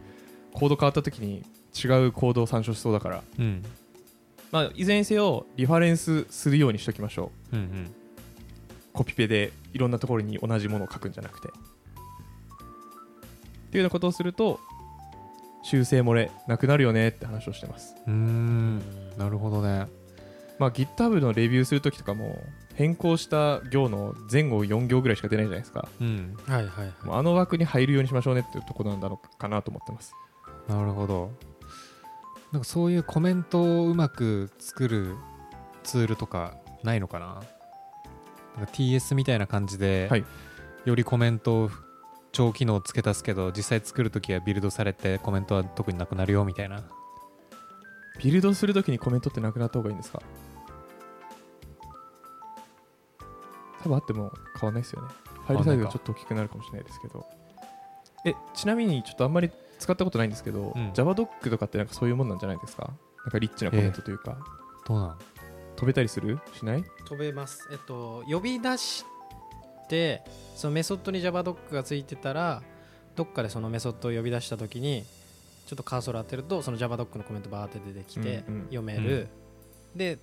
[0.53, 1.43] コード変わった時に
[1.75, 3.63] 違うコードを参照しそうだから、うん。
[4.51, 7.57] まあ、いずれにせよリファレンスするようにしときましょう。
[7.57, 7.91] うんうん。
[8.93, 11.49] コピペでいろんなところに同じものを書くんじゃなくて。
[11.49, 11.51] っ
[13.71, 14.59] ていうようなことをすると
[15.63, 18.79] 修正漏れなくなるよねって話をしてます、うーん。
[19.17, 19.85] なるほどね。
[20.57, 22.41] まあ、GitHub のレビューするときとかも
[22.79, 25.89] 変更した行の前後4行ぐらいしか出ないじゃないですか。
[25.99, 26.37] うん。
[26.47, 27.05] ーはいはいはい。
[27.05, 30.13] もうあの枠に入るようにしましょうねっていうところなんだろうかなと思ってます。
[30.69, 31.29] なるほど。
[32.53, 35.17] なんかそういうコメントをうまく作る
[35.83, 37.43] ツールとかないのかな？
[38.55, 40.23] なんか TS みたいな感じで、はい。
[40.85, 41.69] よりコメントを
[42.31, 46.81] 超機能付け足すけど実際作るときはビルドされてコメントは特になくなるよみたいな。
[48.23, 50.21] ビルドするときにコメントってなくなった方がいいんですか？
[53.83, 55.07] 多分あっても変わんないですよね。
[55.47, 57.25] ファイルサイズがちょっと大きくなるかもしれないですけど。
[58.25, 60.91] えちなみにちょっとあんまり使ったことないんですけど、うん。
[60.91, 62.91] JavaDoc とかってなんかそういうもんなんじゃないですか？
[63.23, 64.37] なんかリッチなコメントというか、
[64.85, 65.17] どうなん？
[65.77, 66.39] 飛べたりする？
[66.53, 66.83] しない？
[67.05, 67.67] 飛べます。
[67.71, 69.05] えっと呼び出し
[69.87, 70.21] て
[70.55, 72.61] そのメソッドに JavaDoc がついてたら
[73.15, 75.05] どっかでそのメソッドを呼び出した時に
[75.65, 78.61] ちょっとカーソル当てるとその JavaDoc のコメントバーって出てきてうんうん。
[78.63, 79.29] 読める、
[79.95, 80.17] で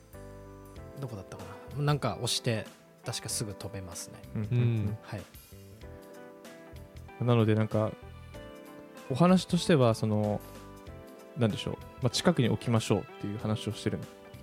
[1.00, 1.44] どこだったか
[1.78, 1.82] な？
[1.82, 2.66] なんか押して
[3.06, 4.18] 確かすぐ飛べますね。
[4.34, 5.22] うんうんはい。
[7.20, 7.92] なのでなんか
[9.08, 10.40] お話としてはその
[11.38, 13.98] なんでしょう、まあ、近くに置きましょうっていう話をしてる。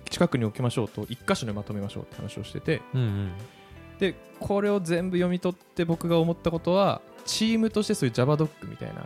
[0.08, 2.80] 近くに置きましょうと一箇所にまとめましょうって話をしてて。
[2.94, 3.32] うんうん。
[3.98, 9.04] でこれを全部読み取って僕が思ったことはチームとしてそういう JavaDoc みたいな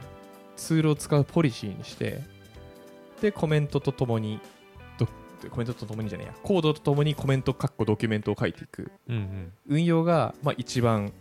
[0.57, 2.21] ツールを使うポリシーにして
[3.21, 4.58] でコメントとともにド
[5.49, 6.35] コメントとともにじゃねえや。
[6.43, 8.91] コードとともにコメントかっこドキュメントを書いていく。
[9.09, 9.53] うんうん。
[9.69, 11.13] 運用が、まあ、一番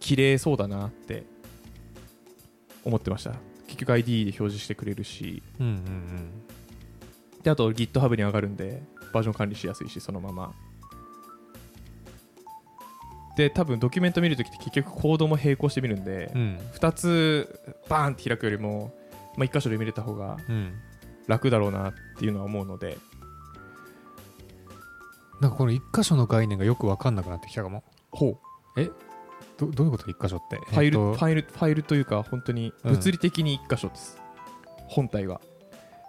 [0.00, 1.24] 綺麗そうだなって
[2.84, 3.34] 思ってました。
[3.66, 5.42] 結局 ID で表示してくれるし。
[5.60, 6.30] うんうん
[7.42, 10.54] であと GitHub に上がるんでバージョン管理しやすいしそのまま。
[13.36, 16.40] で多分ドキュメント見るときって結局コードも並行して見るんで、うん。
[16.40, 18.94] うん2つバーンって開くよりも、
[19.36, 20.72] まあ、1箇所で見れた方がうん。
[21.26, 22.98] 楽だろうなっていうのは思うので
[25.44, 27.84] なんかこの一箇所の概念がよく分かんなくなってきたかも。
[28.10, 28.38] ほ
[28.76, 28.84] う。
[29.58, 30.10] どどういうこと？
[30.10, 30.56] 一箇所って？
[30.56, 31.14] ファイル、えっと。
[31.14, 34.18] ファイルファイルというか本当に物理的に1箇所です、
[34.88, 35.42] 本体が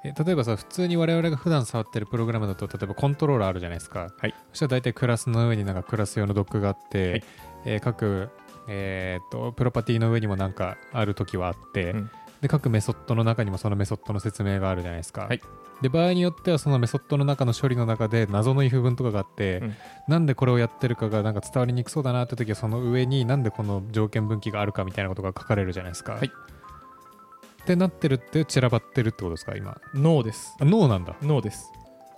[0.05, 4.33] え例えばさ普通に我々が普段触ってるプログラムだと例えばコントローラーあるじゃないですか、はい。
[4.53, 7.23] そしたら大体クラスの上になんかクラス用のドックがあって、はい。
[7.65, 8.29] えー各、
[8.69, 12.11] えーっとプロパティの上にもなんかある時はあって、うん。
[12.39, 15.41] で各メソッドの中にもそのメソッドの説明があるじゃないですか、はい
[15.81, 19.75] で場合によってはそのメソッドの中の処理の中で謎の if 文とかがあって、うん。
[20.07, 26.13] なんでこれをやってるかがなんか伝わりにくそうだなって時はその上になんでこの条件分岐があるかみたいなことが書かれるじゃないですか。
[26.13, 26.27] はい。
[26.27, 29.77] ってなってるって散らばってるってことですか今。
[29.93, 30.55] ノーです。
[30.59, 31.15] あノーなんだ。
[31.21, 31.71] ノーです。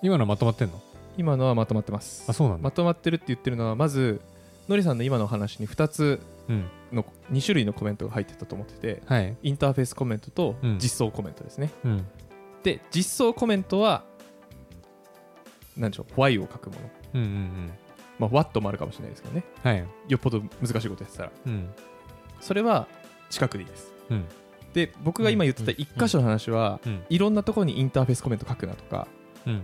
[0.04, 0.82] 今のはまとまってんの？
[1.17, 2.26] 今のはまとまってます。
[2.30, 4.22] あそうなんだ、まとまってるって言ってるのはまず
[4.67, 6.65] のりさんの今の話に2つうん。
[6.93, 9.36] の2種類のコメントが入ってたと思っててはい。
[9.41, 10.78] インターフェースコメントとうん。
[10.80, 12.06] 実装コメントですね、うん
[12.63, 14.04] で実装コメントは
[15.76, 17.72] 何でしょう Y を書くもの、うんうん
[18.20, 19.43] まあ、What もあるかもしれないですけどね。
[19.63, 19.88] うんはい。
[20.08, 21.32] よっぽど難しいことやってたら。
[21.46, 21.70] うん。
[22.41, 22.88] それは
[23.30, 23.93] 近くでいいです。
[24.10, 24.26] うん。
[24.74, 25.78] で僕が今言ってたうん。
[25.78, 27.06] 1箇所の話は、うん。
[27.10, 29.08] いろんなところにインターフェースコメント書くなとか
[29.46, 29.63] うん。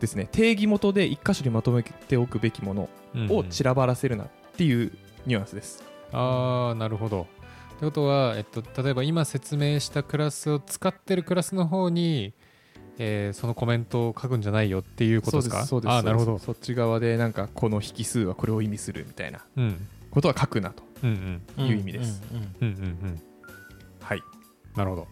[0.00, 0.28] ですね。
[0.32, 4.92] 定義元で1箇所にまとめておくべきものうんを散らばらせるなっていう
[5.26, 7.26] ニュアンスです、ああなるほど
[7.76, 12.32] ってことは、えっと、例えば今説明したクラスを使ってるクラスの方に、
[12.98, 15.66] えーそのコメントを書くんじゃないよっていうことですか？
[15.66, 16.38] そうですなるほど。
[16.38, 19.44] そっち側でなんかこの引数はこれを意味するみたいな。
[19.56, 19.86] うん。
[20.12, 21.66] ことは書くなとうんうん。
[21.66, 22.22] いう意味です。
[22.32, 22.54] うんうんうん。
[22.60, 23.22] うんうん
[24.00, 24.22] はい。
[24.76, 25.08] なるほど。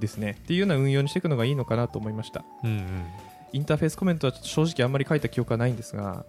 [0.00, 0.36] ですね。
[0.42, 2.44] っていうような運用にしていくのがいいのかなと思いました。
[2.64, 3.04] うんうん。
[3.52, 6.26] インターフェースコメントはちょっと正直あんまり書いた記憶はないんですが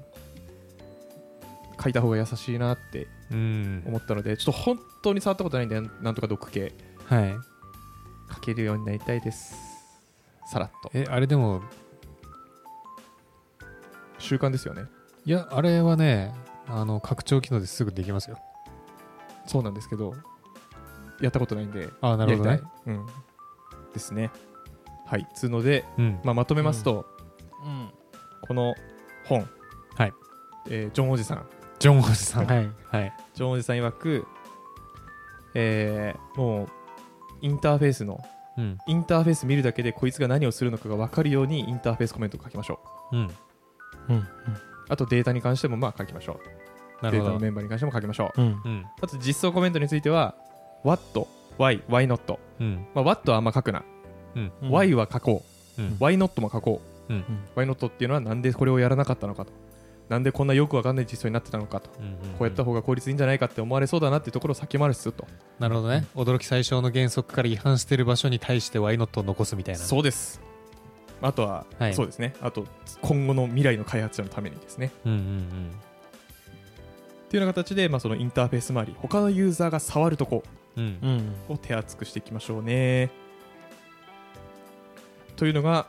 [1.81, 6.73] 書いた方が優しいなってうん思ったのでちょっと本当に触ったことないんでなんとかドック系。
[7.05, 7.35] はい。
[8.33, 9.55] 書けるようになりたいです。
[10.51, 10.89] さらっと。
[10.93, 11.61] えあれでも
[14.19, 14.85] 習慣ですよね。
[15.25, 16.33] いやあれはね
[16.67, 18.37] あの拡張機能ですぐできますよ。
[19.45, 20.13] そうなんですけど
[21.21, 22.57] やったことないんでああなるほどね。
[22.57, 23.05] やりたい、うん、
[23.93, 24.31] ですね。
[25.05, 25.27] はい。
[25.33, 26.19] つうので、うん。
[26.23, 27.05] まあ、まとめますと、
[27.63, 27.89] うん。
[28.45, 28.75] この
[29.25, 29.47] 本、
[29.95, 30.13] はい。
[30.69, 31.45] えージョンおじさん
[31.79, 32.45] ジョン・ホジさん。
[32.45, 33.13] はいはい。
[33.35, 34.25] ジョンおじさん曰く、
[35.53, 36.67] えーもう
[37.41, 38.23] インターフェースの
[38.57, 38.77] うん。
[38.87, 42.79] インターフェース見るだけでこいつが何をするのかが分かるようにインターフェースコメントを書きましょ
[43.11, 43.17] う。
[43.17, 43.23] うん。
[44.09, 44.27] うん
[44.89, 46.39] あとデータに関してもまあ書きましょ
[47.03, 47.11] う。
[47.11, 48.41] データのメンバーに関しても書きましょう。
[48.41, 48.47] うん。
[48.47, 48.85] うん。
[49.01, 50.33] あと実装コメントについては
[50.83, 51.27] What,
[51.59, 52.87] Why, Why not、うん。
[52.95, 53.83] まあ、What はあんま書くな、
[54.35, 54.69] うんうん。
[54.69, 55.43] Why は書こ
[55.77, 55.81] う。
[55.81, 55.89] うん。
[55.99, 57.25] Why not も書こう、うん。
[57.55, 59.51] Why not っていうのはなんでこれをやらなかったのかと
[60.09, 65.27] なんでこんなよくわかんない実装になってたのかと、うんこうやった方が効率いいんじゃないかって思われそうだなっていうところを先回りすると、
[65.59, 66.05] なるほどね。
[66.15, 69.81] 驚き最小の原則から違反してる場所に対して Y ノットを残すみたいな。
[69.81, 70.39] そうです。
[71.21, 71.93] あとは、はい。
[71.95, 72.35] そうですね。
[72.41, 72.65] あと
[73.01, 74.91] 今後の未来の開発者のためにですね。
[75.05, 75.71] うんうん
[77.27, 80.43] っていうような形で、まあ、そのインターフェース周り他のユーザーが触るとこ。
[80.77, 80.97] うん。
[81.01, 83.11] うんうんを手厚くしていきましょうね。
[85.35, 85.87] というのが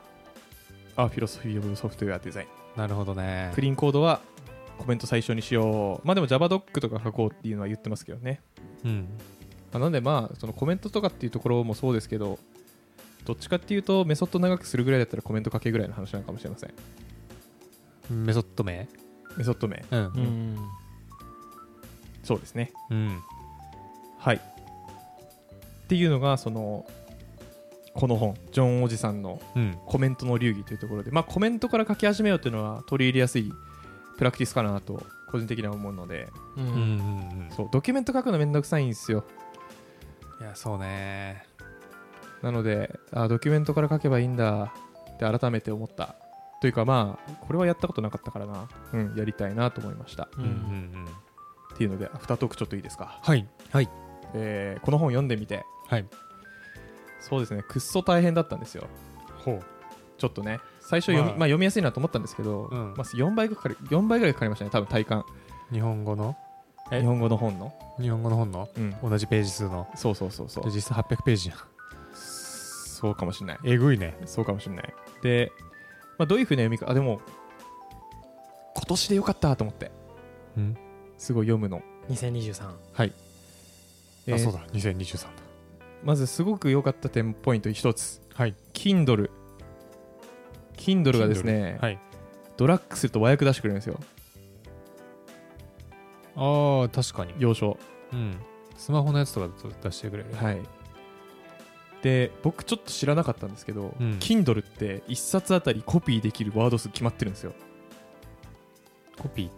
[0.97, 2.45] Our Philosophy of Software Design
[2.79, 3.51] なるほどね。
[3.55, 4.21] クリーンコードは
[4.77, 6.07] コメント最初にしよう。
[6.07, 8.39] まあでも JavaDoc とか書こうっていうのは言ってますけどね、
[8.85, 9.07] うん。
[9.73, 12.39] まあなんでまあそのコメントとかっていうところもそうですけど
[13.25, 18.25] どっちかっていうとメソッド長くするぐらいだったらコメント書けぐらいの話なのかもしれません？
[18.25, 18.87] メソッド名？
[19.35, 19.83] メソッド名。
[19.91, 19.99] うん。
[19.99, 20.57] うん。
[22.23, 22.71] そうですね。
[22.89, 23.19] うん。
[24.19, 24.37] はい。
[24.37, 24.41] っ
[25.89, 26.85] ていうのがその
[27.99, 29.77] この本ジョンおじさんのうん。
[29.85, 33.51] コメントの流儀というところで、まあ、コメントから書き始めようというのは取り入れやすい
[34.17, 36.29] プラクティスかなと個人的には思うので。
[36.55, 37.49] ううんうんんうん。
[37.55, 39.25] そうドキュメント書くのめんどくさいんですよ。
[40.39, 41.43] いやそうね。
[42.41, 44.73] なのであドキュメントから書けばいいんだ
[45.15, 46.15] って改めて思った。
[46.61, 48.69] というかまあこれはやったことなかったからな。
[48.93, 50.29] うんやりたいなと思いました。
[50.37, 51.05] ううんんうん。
[51.73, 53.45] っていうのでアフタートークちょっといいですか、はい。
[54.33, 55.65] えーこの本読んでみて。
[55.87, 56.05] はい
[57.19, 57.63] そうですね。
[57.63, 58.87] くっそ大変だったんですよ。
[59.43, 59.63] ほう。
[60.17, 60.59] ちょっとね。
[60.81, 61.37] 最初読み,、まあ。
[61.39, 62.93] まあ、読みやすいなと思ったんですけど、うん。
[62.95, 65.25] まあ、4倍ぐらいかかる4倍ぐらいかかりましたね多分体感。
[65.71, 66.35] 日本語の？
[66.91, 66.99] え？
[67.01, 68.69] 日本語の本の、日本語の本の？
[68.75, 69.87] うん、同じページ数の？
[69.95, 70.63] そうそうそうそう。
[70.65, 71.57] で実際800ページじゃん。
[72.13, 73.59] そうかもしれない。
[73.63, 74.17] えぐいね。
[74.25, 74.93] そうかもしれない。
[75.21, 75.51] で、
[76.17, 77.21] まあ、どういうふうな読みかあでも
[78.75, 79.91] 今年でよかったと思って。
[80.57, 80.77] うん。
[81.17, 81.81] すごい読むの。
[82.09, 83.13] 2023はい、
[84.25, 84.59] えーあそうだ。
[84.73, 85.29] 2023だ
[86.03, 88.21] まずすごく良かった点ポイント一つ。
[88.33, 88.55] はい。
[88.73, 89.29] Kindle
[90.77, 91.99] Kindle がですね、はい。
[92.57, 93.99] ドラッグすると和訳出してくれるんですよ。
[96.35, 97.33] ああ確かに。
[97.37, 97.77] 要所。
[98.13, 98.39] うん。
[98.77, 99.49] スマホのやつとか
[99.83, 100.33] 出してくれる。
[100.35, 100.61] はい。
[102.01, 104.11] で僕ちょっと知らなかったんですけど、うん。
[104.19, 107.53] Kindle って1冊あたりコピーできるワード数決まってるんですよ。
[109.21, 109.49] コピ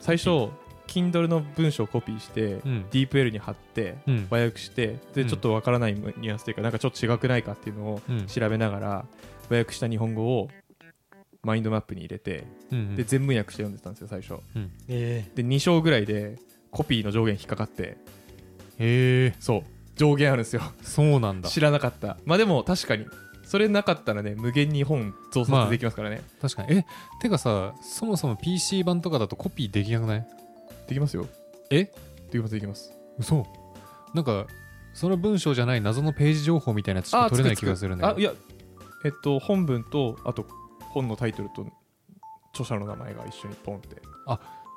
[0.00, 0.50] 最初
[0.86, 2.86] Kindle の文章をコピーして、ーうん。
[2.90, 4.26] DeepL に貼ってうん。
[4.30, 5.28] 和訳してでうん。
[5.28, 8.26] ちょっとわからないニュアンスというかなんかちょっと違くないかっていうのをうん。
[8.26, 9.04] 調べながら
[9.50, 10.48] 和訳した日本語を
[11.42, 14.40] マインドマップに入れてうんで全文訳して読んでたんですよ最初。
[14.88, 16.38] えで2章ぐらいで
[16.70, 17.96] コピーの上限引っかかって
[18.78, 19.34] へえ。
[19.40, 19.62] そう。
[19.96, 20.62] 上限あるんですよ。
[20.82, 21.48] そうなんだ。
[21.48, 22.16] 知らなかった。
[22.24, 23.06] まあでも確かに。
[23.44, 26.78] それなかったらね無限に本増まあ刷できますからね、確かに。
[26.78, 26.84] え
[27.20, 30.26] てかさそもそも PC 版とかだとコピーできなくない？
[30.86, 31.26] できますよ。
[31.70, 31.84] え？
[31.84, 31.92] で
[32.32, 32.92] きますできます。
[33.18, 33.46] 嘘。
[34.14, 34.46] なんか
[34.92, 38.16] その文章じゃない謎のページ情報みたいなやつしか取れない気がするんだけど。
[38.16, 38.32] あいや
[39.04, 40.46] えっと本文とあと
[40.90, 41.66] 本のタイトルと
[42.52, 43.96] 著者の名前が一緒にポンって。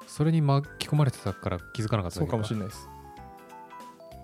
[0.08, 2.90] それに巻き込まれてたから気づかなかったそうかもしれないです。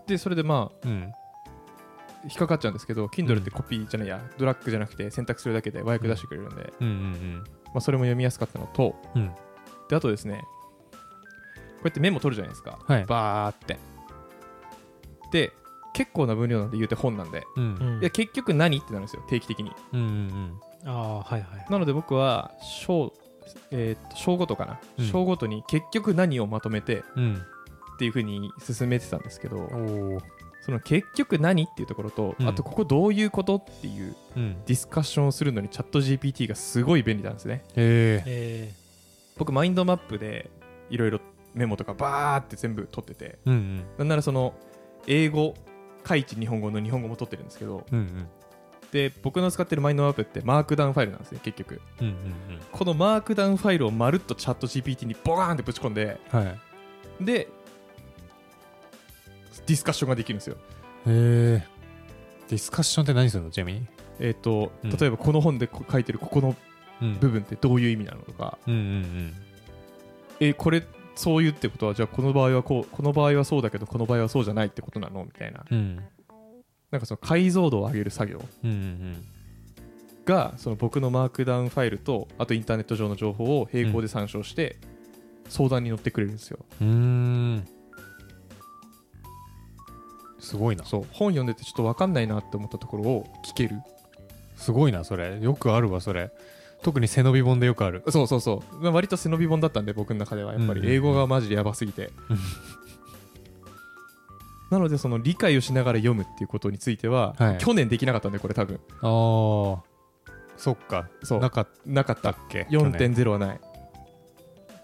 [0.08, 1.12] でそれでまあうん。
[2.24, 9.22] 引っかかっちゃうんですけど Kindle ってコピーじゃないやドラッグじゃなくて選択するだけで和訳出してくれるんで、うんうんまあ、それも読みやすかったのとうん。
[9.24, 9.32] うん
[9.90, 10.48] であとですねこ
[11.86, 12.80] うやってメモ取るじゃないですか。
[12.86, 13.06] はい。
[13.06, 13.78] バーって。
[15.32, 15.52] で
[15.94, 17.44] 結構な分量なんで言うて本なんで。
[17.56, 17.76] うん。
[17.76, 18.02] うん。
[18.02, 19.72] いや結局何ってなるんですよ定期的に。
[19.94, 21.66] うんうんああはいはい。
[21.70, 23.14] なので僕は章
[23.72, 25.06] えーっと章ごとかな、うん。
[25.06, 27.36] 章ごとに結局何をまとめてうん。
[27.96, 29.70] っていうふうに進めてたんですけど
[30.66, 32.48] その結局何っていうところと、うん。
[32.48, 34.64] あとここどういうことっていううん。
[34.66, 37.64] ディスカッションをするのにチャット GPT がすごい便利なんですね。
[37.76, 38.74] へええ
[39.38, 40.50] 僕マインドマップで
[40.90, 41.20] いろいろ
[41.54, 43.40] メモとかバーって全部取ってて。
[43.46, 43.86] うんうん。
[43.98, 44.54] なんならその
[45.08, 45.54] 英語
[46.04, 47.86] 開一日本語の日本語も取ってるんですけど。
[47.92, 48.28] うんうん。
[48.92, 51.82] で僕の使ってるマインドマップってマークダウンファイルなんですね結局。
[52.00, 52.16] うんうん
[52.72, 56.60] このマークダウンファイルをまるっとチャット GPT にボカーンってぶち込んでうんはい。
[57.26, 57.48] で
[59.66, 60.58] ディスカッションができるんですよ。
[61.08, 61.68] へえ
[62.50, 63.88] ディスカッションって何するのちなみに？
[64.20, 64.90] えっ、とうん。
[64.92, 66.56] 例えばこの本でこ書いてるここの
[67.02, 67.20] うん。
[67.20, 69.34] 部分ってどういう意味なのとか、うんうん
[70.40, 70.84] えーこれ
[71.16, 75.24] そういうってことはじゃあこの場合はこうこの場合はそうだけどこの場合はそうじゃないってことなの？
[75.26, 75.64] みたいな。
[75.70, 75.78] うん。
[75.78, 76.04] うん
[76.92, 78.40] なんかその解像度を上げる作業。
[80.26, 84.78] がその僕のマークダウンファイルとあとインターネット上の情報を並行で参照して
[85.50, 87.68] 相談に乗ってくれるんですよ、うん。
[90.38, 90.86] すごいな。
[90.86, 91.06] そう。
[91.12, 93.76] 本読んでてちょっと分かんないなって思ったところを聞ける。
[94.56, 95.40] すごいなそれ。
[95.42, 96.32] よくあるわそれ
[96.84, 98.04] 特に背伸び本でよくある。
[98.10, 98.84] そうそうそう。
[98.84, 100.54] まあ割と背伸び本だったんで僕の中では。
[100.54, 100.92] やっぱうんり。
[100.92, 102.38] 英語がマジでやばすぎて、うん。
[104.70, 107.58] なのでその理解をしながら読むっていうことについては、はい。
[107.58, 108.80] 去年できなかったんでこれ多分。
[109.02, 109.80] あー。
[110.58, 111.10] そっか。
[111.24, 111.40] そう。
[111.40, 112.68] なかっなかったたっけ？
[112.70, 113.62] 去年4.0はない。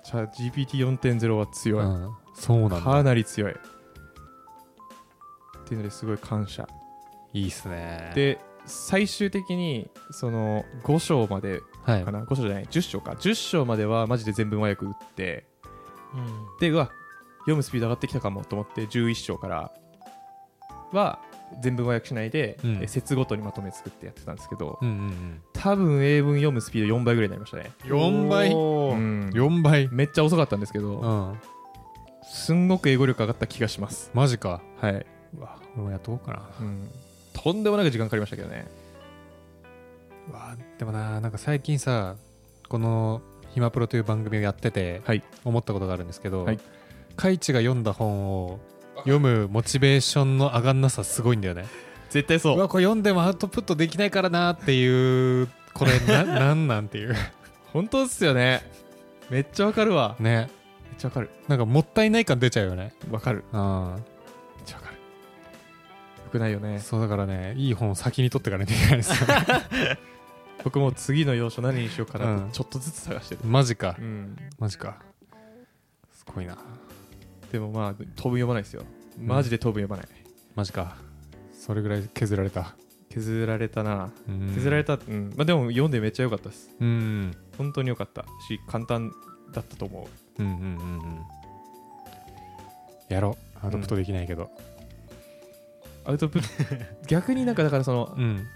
[0.03, 2.09] じゃあ GPT4.0 は強い、うん。
[2.33, 3.51] そうなんかだなり強い。
[3.51, 3.55] っ
[5.65, 6.67] ていうのですごい感謝。
[7.33, 8.11] いいっすね。
[8.15, 12.03] で最終的にその5章まではい。
[12.03, 13.11] かな、5章じゃない10章か。
[13.13, 15.45] 10章まではマジで全文和訳打って。
[16.13, 16.59] うん。
[16.59, 16.91] でうわ
[17.39, 19.71] 読むスピード上がってきたかもと思って11章から
[20.91, 21.19] は
[21.61, 22.79] 全文和訳しないで、うん。
[22.83, 29.29] え節ごとにまとめ作ってやってたんですけど、うんうん多分英文読むスピード4倍ぐらいになりましたね、うん4倍うん。
[29.33, 29.89] 4倍。
[29.91, 31.39] めっちゃ遅かったんですけど、うん。
[32.23, 34.11] すんごく英語力上がった気がします。
[34.13, 34.61] マジか。
[34.79, 35.05] はい、
[35.37, 36.49] うわ俺もやっとこうかな。
[36.61, 36.89] うん、
[37.43, 38.67] とんでもなく時間かかりましたけどね。
[40.29, 42.15] うわでもななんか最近さ
[42.67, 45.23] この「ひまプロ」という番組をやっててはい。
[45.43, 46.59] 思ったことがあるんですけど、はい。
[47.15, 48.59] カイチが読んだ本を
[48.99, 51.65] 読むモチベーションの上がんなさすごいんだよね。
[52.09, 52.57] 絶対そう。
[52.57, 57.15] うわこれ読んでもアウトプットできないからなっていうこれ ななんなんていう。
[57.73, 58.63] 本当っすよね。
[59.29, 60.15] めっちゃわかるわ。
[60.19, 60.49] ね。
[60.89, 61.29] めっちゃわかる。
[61.47, 62.93] なんかもったいない感出ちゃうよね。
[63.11, 63.43] わかる。
[63.53, 63.95] うん
[66.29, 66.79] くないよね。
[66.79, 69.27] そうだからねいい本を先に取ってからできないですよ
[70.63, 72.47] 僕も次の要所何にしようかなっうん。
[72.49, 73.41] てちょっとずつ探してる。
[73.45, 73.95] マジか。
[73.97, 74.35] うん。
[74.59, 74.97] マジか。
[76.11, 76.57] すごいな。
[77.51, 78.83] でもまあ当分読まないですよ。
[79.17, 80.07] マジで当分読まない。
[80.55, 80.97] マジか。
[81.53, 82.75] それぐらい削られた。
[83.09, 84.11] 削られたな。
[84.27, 84.51] うん。
[84.53, 85.33] 削られたうん。
[85.35, 86.69] まあでも読んでめっちゃ良かったです。
[86.79, 87.31] うん。
[87.57, 88.23] 本当に良かった。
[88.47, 89.11] し簡単
[89.53, 90.43] だったと思う。
[90.43, 90.67] うんうんうんう
[91.05, 91.19] ん。
[93.07, 93.65] やろう。
[93.65, 94.51] アウトプットできないけど
[96.05, 98.47] アウトプット 逆になんかだからそのうん。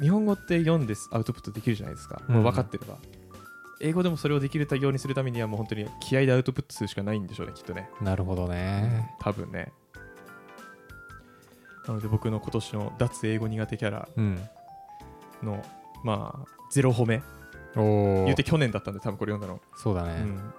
[0.00, 2.98] 日本語って読んでアウトプットできるじゃないですか、うんもう分かってれば。
[3.80, 7.88] 英語でもそれをできるようにするためにはもう本当に気合でアウトプットするしかないんでしょうねきっとね。
[8.00, 9.14] なるほどね。
[9.20, 9.72] 多分ね。
[11.86, 14.40] なので僕の今年の脱英語苦手キャラうん。
[15.42, 15.62] の
[16.02, 17.22] まあゼロ褒め。
[17.74, 20.22] 言うて去年だったんで多分これ読んだの、そうだね。
[20.22, 20.54] うん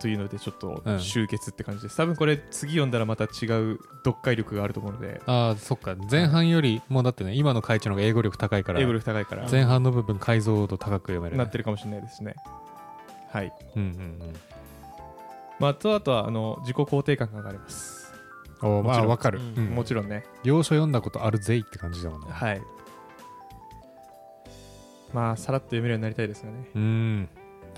[0.00, 1.00] というのでちょっとうん。
[1.00, 5.20] 集結って感じです、多分これ次読んだらまた違う読解力があると思うので。
[5.26, 5.94] ああそっか。
[6.10, 8.80] 前半よりもうだってね今の会長の方が英語力高いから。
[8.80, 9.48] 英語力高いから。
[9.50, 12.34] 前半の部分解像度高く読める、ね、なってるかもしれないですね。
[13.30, 13.52] はい。
[13.76, 14.18] うんうん
[15.58, 18.12] まあ、とあとはあの自己肯定感が上がります、
[18.62, 19.06] うんおーまもちろん。
[19.06, 19.54] あわかる、うん。
[19.56, 19.74] うん。
[19.74, 20.24] もちろんね。
[20.44, 22.26] 要所読んだことあるぜいって感じだもんね。
[22.30, 22.62] はい
[25.12, 26.68] まあさらっと読めるようになりたいですよね。
[26.74, 27.28] うん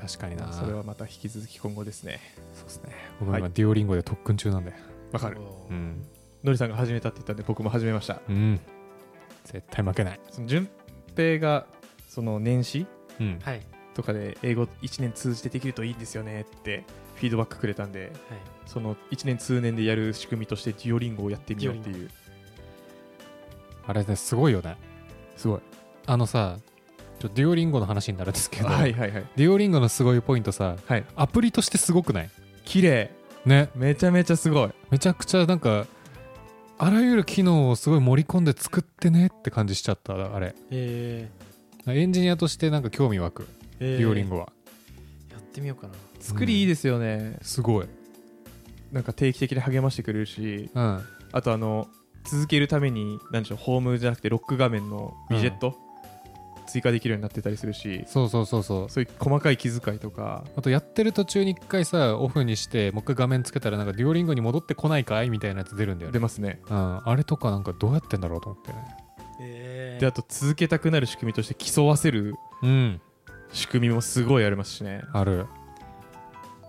[0.01, 0.53] 確かにな。
[0.53, 2.21] それはまた引き続き今後ですね。
[2.55, 2.93] そうですね。
[3.19, 3.53] 僕も今、はい。
[3.53, 4.73] デュオリンゴで特訓中なんで。
[5.13, 5.39] わかる。
[5.71, 5.77] うん。
[5.77, 6.07] うん。
[6.43, 8.21] のりさんが始めたって言ったんで僕も始めました。
[8.29, 8.61] うん。
[9.45, 10.21] 絶対負けない。
[10.31, 10.69] その順
[11.15, 11.67] 平が
[12.09, 12.87] その年始
[13.21, 13.39] うん。
[13.43, 13.61] はい。
[13.95, 16.85] とかで英語1年通じてできるといいんですよねって
[17.17, 18.11] フィードバックくれたんではい。
[18.67, 22.11] その1年通年でやる仕組みとしてデュオリンゴをやってみようっていう。
[23.87, 24.77] あれねすごいよね。
[25.37, 25.61] すごい。
[26.07, 26.57] あのさ
[27.21, 29.25] ちょデュオリンゴの話になるんですけど、はいはいはい。
[29.37, 31.05] デュオリンゴのすごいポイントさはい。
[31.15, 32.31] アプリとしてすごくない？
[32.65, 33.11] 綺麗。
[33.45, 33.69] ね。
[33.75, 34.71] めちゃめちゃすごい。
[34.91, 35.87] めちゃくちゃなんか
[36.79, 40.55] あらゆる機能をすごい盛り込んで作ってねって感じしちゃったあれ。
[40.71, 41.31] え
[41.87, 43.47] エンジニアとしてなんか興味湧く、ー
[43.81, 43.99] えー。
[43.99, 44.49] デュオリンゴは。
[45.31, 45.95] やってみようかな。
[46.21, 47.87] 作りいいですよね、すごい。
[48.93, 51.05] なんか定期的に励ましてくれるしうん。
[51.33, 51.87] あとあの
[52.25, 55.77] 続けるために何でしょうホームじゃなくてロック画面のウィジェット、
[56.71, 58.91] 追加できるようになってたりするしそうそうそうそう。
[58.91, 60.45] そういう細かい気遣いとか。
[60.57, 66.61] あとやってる途中に一回さオフにしてもう一回画面つけたらなんかデュオリンゴに戻ってこないかいみたいなやつ出るんだよね、出ますね。
[66.69, 68.79] うん、あれとかなんかどうやってんだろうと思ってね。
[69.41, 73.01] えであと続けたくなる仕組みとして競わせるうん。
[73.53, 75.03] 仕組みもすごいありますしね。
[75.13, 75.47] ある。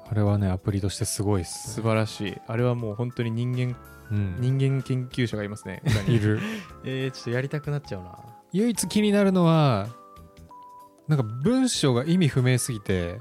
[0.10, 2.38] あれはねアプリとしてすごいっす素晴らしい。
[2.48, 3.76] あれはもう本当に人間
[4.10, 4.38] うん。
[4.40, 6.40] 人間研究者がいますねいる。
[6.84, 8.18] えーちょっとやりたくなっちゃうな
[8.54, 9.88] 唯一気になるのは
[11.08, 13.20] なんか文章が意味不明すぎて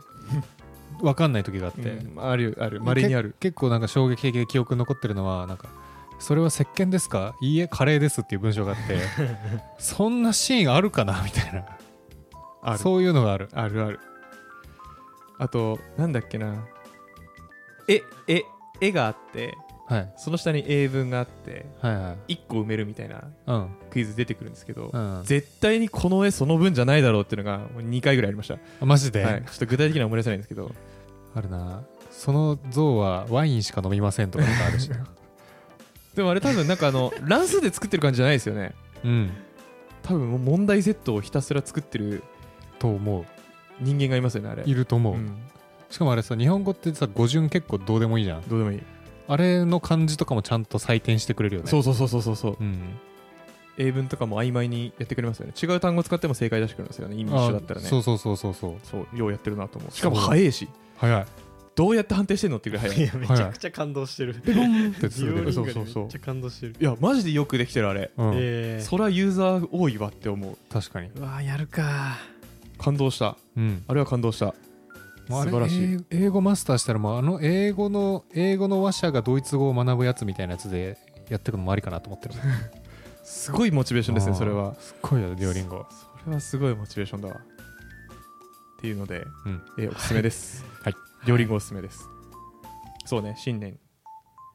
[1.03, 2.81] わかんない時があって、うんあるある。
[2.83, 3.31] まれにある。
[3.41, 5.69] け結構なんか衝撃的で記憶に残ってるのはなんか
[6.19, 7.35] それは石鹸ですか？
[7.41, 8.99] いいえカレーですっていう文章があって
[9.79, 11.23] そんなシーンあるかな？
[11.23, 11.67] みたい
[12.63, 12.77] な。
[12.77, 13.49] そういうのがある。
[13.53, 14.01] あるある。
[15.39, 16.55] あとなんだっけな。
[17.89, 18.45] 絵絵
[18.83, 19.57] 絵があって
[19.91, 20.13] はい。
[20.17, 22.35] その下に英文があってはいはい。
[22.35, 23.69] 1個埋めるみたいなうん。
[23.91, 25.23] クイズ出てくるんですけど、うん。
[25.25, 30.73] 絶対にこの絵その分じゃないだろうっていうのがもう2回ぐらいありました、あマジで、はい、ちょっと具体的には思い出せないんですけど。
[31.35, 34.91] あるなその像はワインしか飲みませんとかあるし
[36.15, 38.75] でもあれ多分なんかあの 乱数で作ってる感じじゃないですよね。
[39.05, 39.31] うん。
[40.03, 42.23] 多分問題セットをひたすら作ってる
[42.79, 43.25] と思う。
[43.81, 44.63] 人間がいますよねあれ。
[44.67, 45.37] いると思う、うん。
[45.89, 48.49] しかもあれさ日本語ってさ語順結構どうでもいいじゃん。
[48.49, 48.83] どうでもいい、
[49.31, 51.69] あれの漢字とかもちゃんと採点してくれるよね。
[51.69, 52.57] そうそうそうそうそうそう。
[52.61, 52.99] うん。
[53.79, 55.53] 英文とかも曖昧にやってくれますよね。
[55.63, 57.15] 違う単語使っても正解出してくれますよね。
[57.15, 57.87] 意味一緒だったらね。
[57.87, 58.75] あそうそうそうそうそう。
[58.83, 59.93] そうようやってるなと思う。
[59.93, 60.25] しかもそう。
[60.31, 60.51] 早い。
[60.51, 61.27] し早い。
[61.77, 63.07] どうやって判定してんのっていうぐらい早い。
[63.07, 64.35] やめちゃくちゃ感動してる。
[64.35, 66.75] ペコンってすデュオめっちゃ感動してる。
[66.81, 68.33] いやマジでよくできてるあれ、うん。
[68.35, 70.59] えそらユーザー多いわって思う。
[70.73, 71.09] 確かに。
[71.11, 72.19] ーうわーやるか
[72.79, 73.37] 感動した。
[73.57, 73.85] うん。
[73.87, 74.57] あれは感動した
[75.31, 75.99] 素晴らしい。
[76.11, 82.35] 英英語マスターしたらもうあの英語の英語の話者がドイツ語を学ぶやつみたいなやつでやっていくのもありかなと思ってる。
[83.23, 84.75] すごいモチベーションですねそれは。
[84.75, 85.87] すっごいよデュオリンゴ。
[86.23, 87.37] それはすごいモチベーションだわ。
[87.37, 89.63] っていうので、うん。
[89.79, 90.65] えーおすすめです。
[90.83, 90.95] はい。
[91.27, 92.09] 両リンゴおすすめです。
[93.05, 93.79] そうね新年。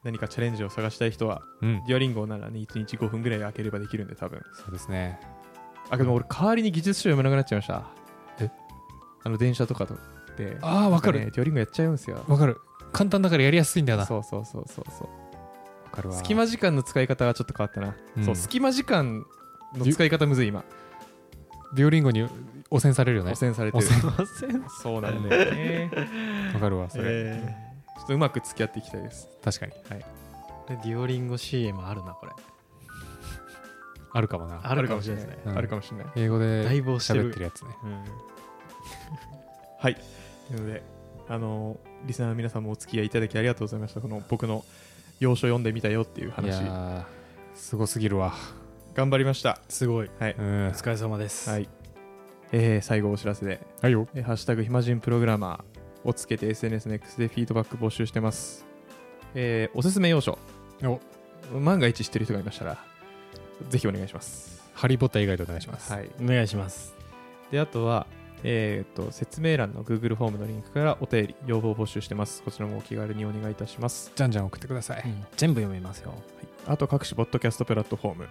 [0.04, 1.84] 何かチャレンジを探したい人はうん。
[1.88, 4.42] デュアリンゴならね1日5分ぐらい開ければできるんで多分。
[4.54, 5.20] そうですね。
[5.90, 7.88] あでも俺代わりに技術書読めなくなっちゃいました。
[8.40, 8.50] え？
[9.24, 9.96] あの電車とかと
[10.38, 11.20] でああわかる。
[11.20, 12.24] ねデュオリンゴやっちゃうんですよ。
[12.28, 12.60] わかる。
[12.92, 14.06] 簡単だからやりやすいんだよな。
[14.06, 14.86] そうそうそうそう。
[14.98, 15.08] そう
[15.86, 16.16] わかるわ。
[16.16, 18.26] 隙間時間の使い方はちょっと変わったな、うん。
[18.26, 19.26] そう隙間時間
[19.76, 20.64] の使い方むずい今。
[21.74, 22.28] デュオリンゴに
[22.70, 23.32] 汚染されるよね。
[23.32, 23.86] 汚染されてる。
[23.86, 25.92] 汚染そうなんだよね。
[26.54, 27.56] わかるわそれ、え
[27.98, 29.28] ちょっとうまく付き合っていきたいです。
[29.44, 29.74] 確かに。
[29.74, 32.32] ーデュオリンゴ CM あるなこれ。
[34.14, 34.62] あるかもな。
[34.64, 35.42] あるかもしれないですね。
[35.48, 35.58] うん。
[35.58, 36.08] あるかもしれない。
[36.16, 37.70] 英語で喋ってるやつね。
[39.80, 40.04] はいとい
[40.54, 40.84] うので
[41.28, 44.02] あのリスナーの皆さんもお付き合いいただきありがとうございました。
[44.02, 44.64] この僕の
[45.20, 48.34] 要所読んでみたよっていうい話やーすごすぎるわ。
[48.94, 49.60] 頑張りました。
[49.70, 50.12] すごい。
[50.20, 50.68] はい、うん。
[50.68, 51.50] お疲れ様です。
[51.50, 51.68] はい。
[52.52, 53.60] えー最後お知らせで。
[53.82, 54.08] はいよ。
[54.14, 58.66] えーハッシュタグ暇人プログラマーをつけて SNS の X でフィードバック募集してます。
[59.34, 60.38] えーおすすめ要所。
[60.84, 61.00] お。
[61.60, 62.78] 万が一知ってる人がいましたら、
[63.70, 64.64] ぜひお願いします。
[64.74, 66.10] ハリー・ポッター以外でお願いします、はい。
[66.22, 66.96] お願いします。
[67.52, 68.08] で、あとは、
[68.48, 72.44] えー、と説明欄の Google フォームのリンクからお便り、要望を募集してます。
[72.44, 74.12] こちらもお気軽にお願いいたします。
[74.16, 75.04] じゃんじゃん送ってください、
[75.36, 76.14] 全部読みますよ
[76.68, 78.28] あと各種ポッドキャストプラットフォーム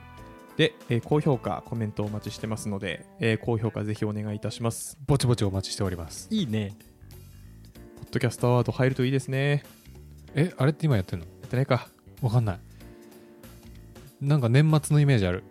[0.56, 4.96] で、えー高評価、コメントをお待ちしてますので、えー高評価ぜひお願いいたします。
[5.06, 6.76] ぼちぼちお待ちしておりますいいね
[7.96, 9.64] ポッドキャストアワード入るといいですね。
[10.34, 11.26] えあれって今やってんの？
[11.26, 11.88] やってないか。
[12.22, 12.58] わかんない
[14.20, 15.42] なんか年末のイメージある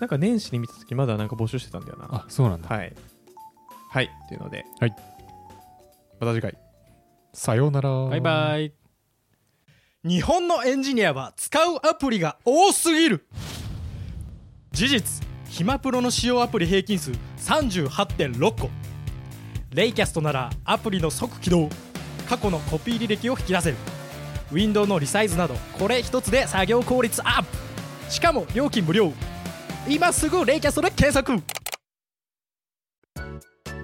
[0.00, 2.08] なんか年始に見たときまだなんか募集してたんだよな。
[2.10, 2.92] あそうなんだ、はい。
[3.92, 4.10] はい。
[4.28, 4.94] というので、はい。
[6.20, 6.56] また次回。
[7.34, 7.90] さようなら。
[8.06, 8.72] バイバイ。
[10.04, 13.26] 日本のエンジニアは使うアプリが多すぎる。
[14.70, 18.70] 事実ヒマプロの使用アプリ平均数38.6個。
[19.74, 21.68] レイキャストならアプリの即起動。
[22.28, 23.76] 過去のコピー履歴を引き出せる。
[24.52, 28.12] ウィンドウのリサイズなどこれ一つで作業効率アップ。
[28.12, 29.12] しかも料金無料。
[29.88, 31.42] 今すぐレイキャストで検索